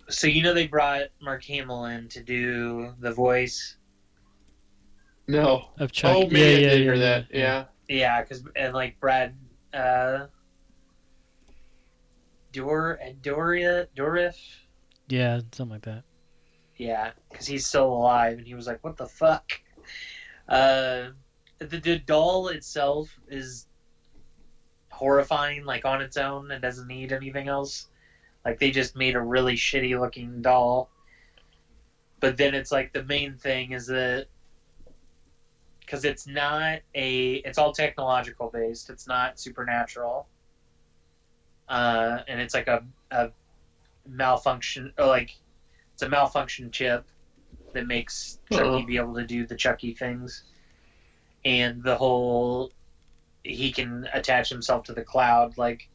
[0.08, 3.76] So you know they brought Mark Hamill in to do the voice.
[5.28, 5.68] No.
[5.78, 6.16] of Chuck.
[6.16, 7.26] oh, yeah, maybe I yeah, did yeah, hear yeah, that.
[7.32, 7.64] Yeah.
[7.88, 9.36] Yeah, because and like Brad,
[9.72, 10.26] uh,
[12.52, 14.36] Dor and Doria Dourif.
[15.08, 16.02] yeah, something like that.
[16.76, 19.52] Yeah, because he's still alive, and he was like, "What the fuck?"
[20.48, 21.10] Uh,
[21.58, 23.66] the, the doll itself is
[24.90, 27.88] horrifying, like on its own, and doesn't need anything else.
[28.44, 30.90] Like they just made a really shitty looking doll.
[32.20, 34.26] But then it's like the main thing is that
[35.86, 38.90] because it's not a, it's all technological based.
[38.90, 40.26] It's not supernatural.
[41.68, 43.30] Uh, and it's like a, a
[44.08, 45.36] malfunction, or like
[45.94, 47.06] it's a malfunction chip
[47.72, 48.82] that makes Chucky Uh-oh.
[48.82, 50.42] be able to do the Chucky things,
[51.44, 52.72] and the whole
[53.42, 55.56] he can attach himself to the cloud.
[55.56, 55.88] Like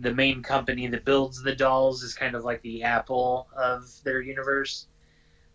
[0.00, 4.20] the main company that builds the dolls is kind of like the Apple of their
[4.20, 4.86] universe.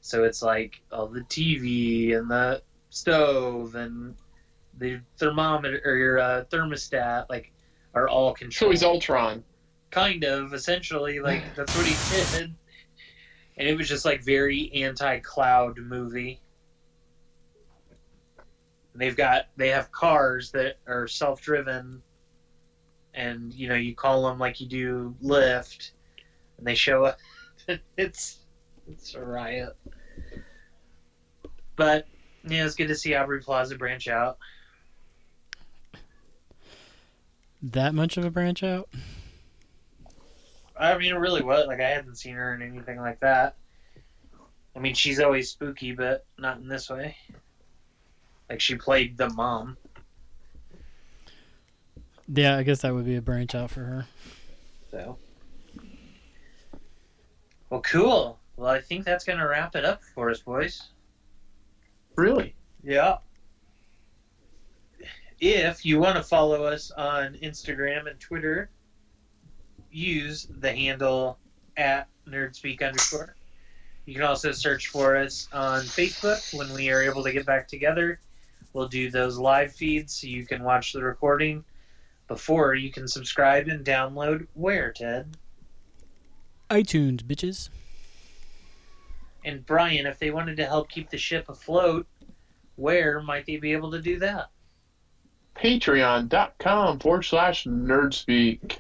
[0.01, 2.61] So it's like oh, the TV and the
[2.97, 4.15] stove and
[4.77, 7.51] the thermometer or your uh, thermostat, like
[7.93, 8.53] are all controlled.
[8.53, 9.43] So he's Ultron.
[9.91, 12.53] kind of essentially like that's what he did.
[13.57, 16.39] And it was just like very anti-cloud movie.
[18.93, 22.01] And they've got they have cars that are self-driven.
[23.13, 25.91] And you know you call them like you do lyft
[26.57, 27.19] and they show up.
[27.97, 28.39] It's
[28.87, 29.75] it's a riot.
[31.75, 32.07] But
[32.51, 34.37] yeah it's good to see aubrey plaza branch out
[37.61, 38.89] that much of a branch out.
[40.79, 41.67] I mean, it really was.
[41.67, 43.55] Like, I hadn't seen her in anything like that.
[44.75, 47.17] I mean, she's always spooky, but not in this way.
[48.49, 49.77] Like, she played the mom.
[52.27, 54.05] Yeah, I guess that would be a branch out for her.
[54.91, 55.17] So.
[57.69, 58.39] Well, cool.
[58.55, 60.89] Well, I think that's going to wrap it up for us, boys.
[62.17, 62.55] Really?
[62.83, 63.17] Yeah.
[65.39, 68.71] If you want to follow us on Instagram and Twitter,
[69.91, 71.37] use the handle
[71.77, 73.35] at nerdspeak underscore.
[74.05, 77.67] You can also search for us on Facebook when we are able to get back
[77.67, 78.19] together.
[78.73, 81.63] We'll do those live feeds so you can watch the recording
[82.27, 85.37] before you can subscribe and download where, Ted?
[86.69, 87.69] iTunes, bitches.
[89.45, 92.07] And Brian, if they wanted to help keep the ship afloat,
[92.75, 94.49] where might they be able to do that?
[95.55, 98.77] Patreon.com forward slash nerdspeak.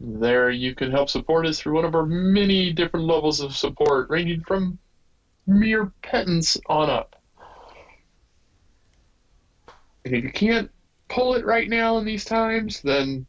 [0.00, 4.08] There you can help support us through one of our many different levels of support,
[4.08, 4.78] ranging from
[5.46, 7.16] mere pittance on up.
[10.04, 10.70] And if you can't
[11.08, 13.26] pull it right now in these times, then,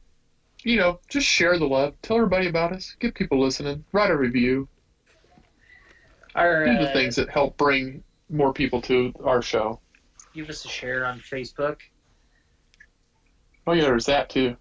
[0.63, 1.95] you know, just share the love.
[2.01, 2.95] Tell everybody about us.
[2.99, 3.83] Get people listening.
[3.91, 4.69] Write a review.
[6.35, 9.79] Our, Do the uh, things that help bring more people to our show.
[10.33, 11.77] give us a share on Facebook.
[13.67, 14.55] Oh, yeah, there's that too.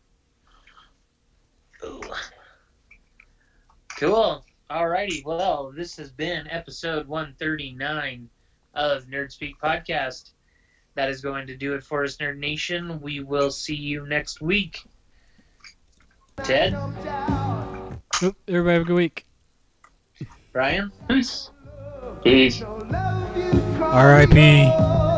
[1.85, 2.03] Ooh.
[3.99, 4.45] Cool.
[4.71, 5.25] Alrighty.
[5.25, 8.29] Well, this has been episode 139
[8.75, 10.31] of Nerd Speak Podcast.
[10.95, 13.01] That is going to do it for us, Nerd Nation.
[13.01, 14.83] We will see you next week.
[16.43, 16.75] Ted?
[18.49, 19.27] Everybody have a good week.
[20.53, 20.91] Brian?
[21.09, 21.51] Peace.
[22.23, 22.63] Peace.
[23.83, 25.10] R.I.P.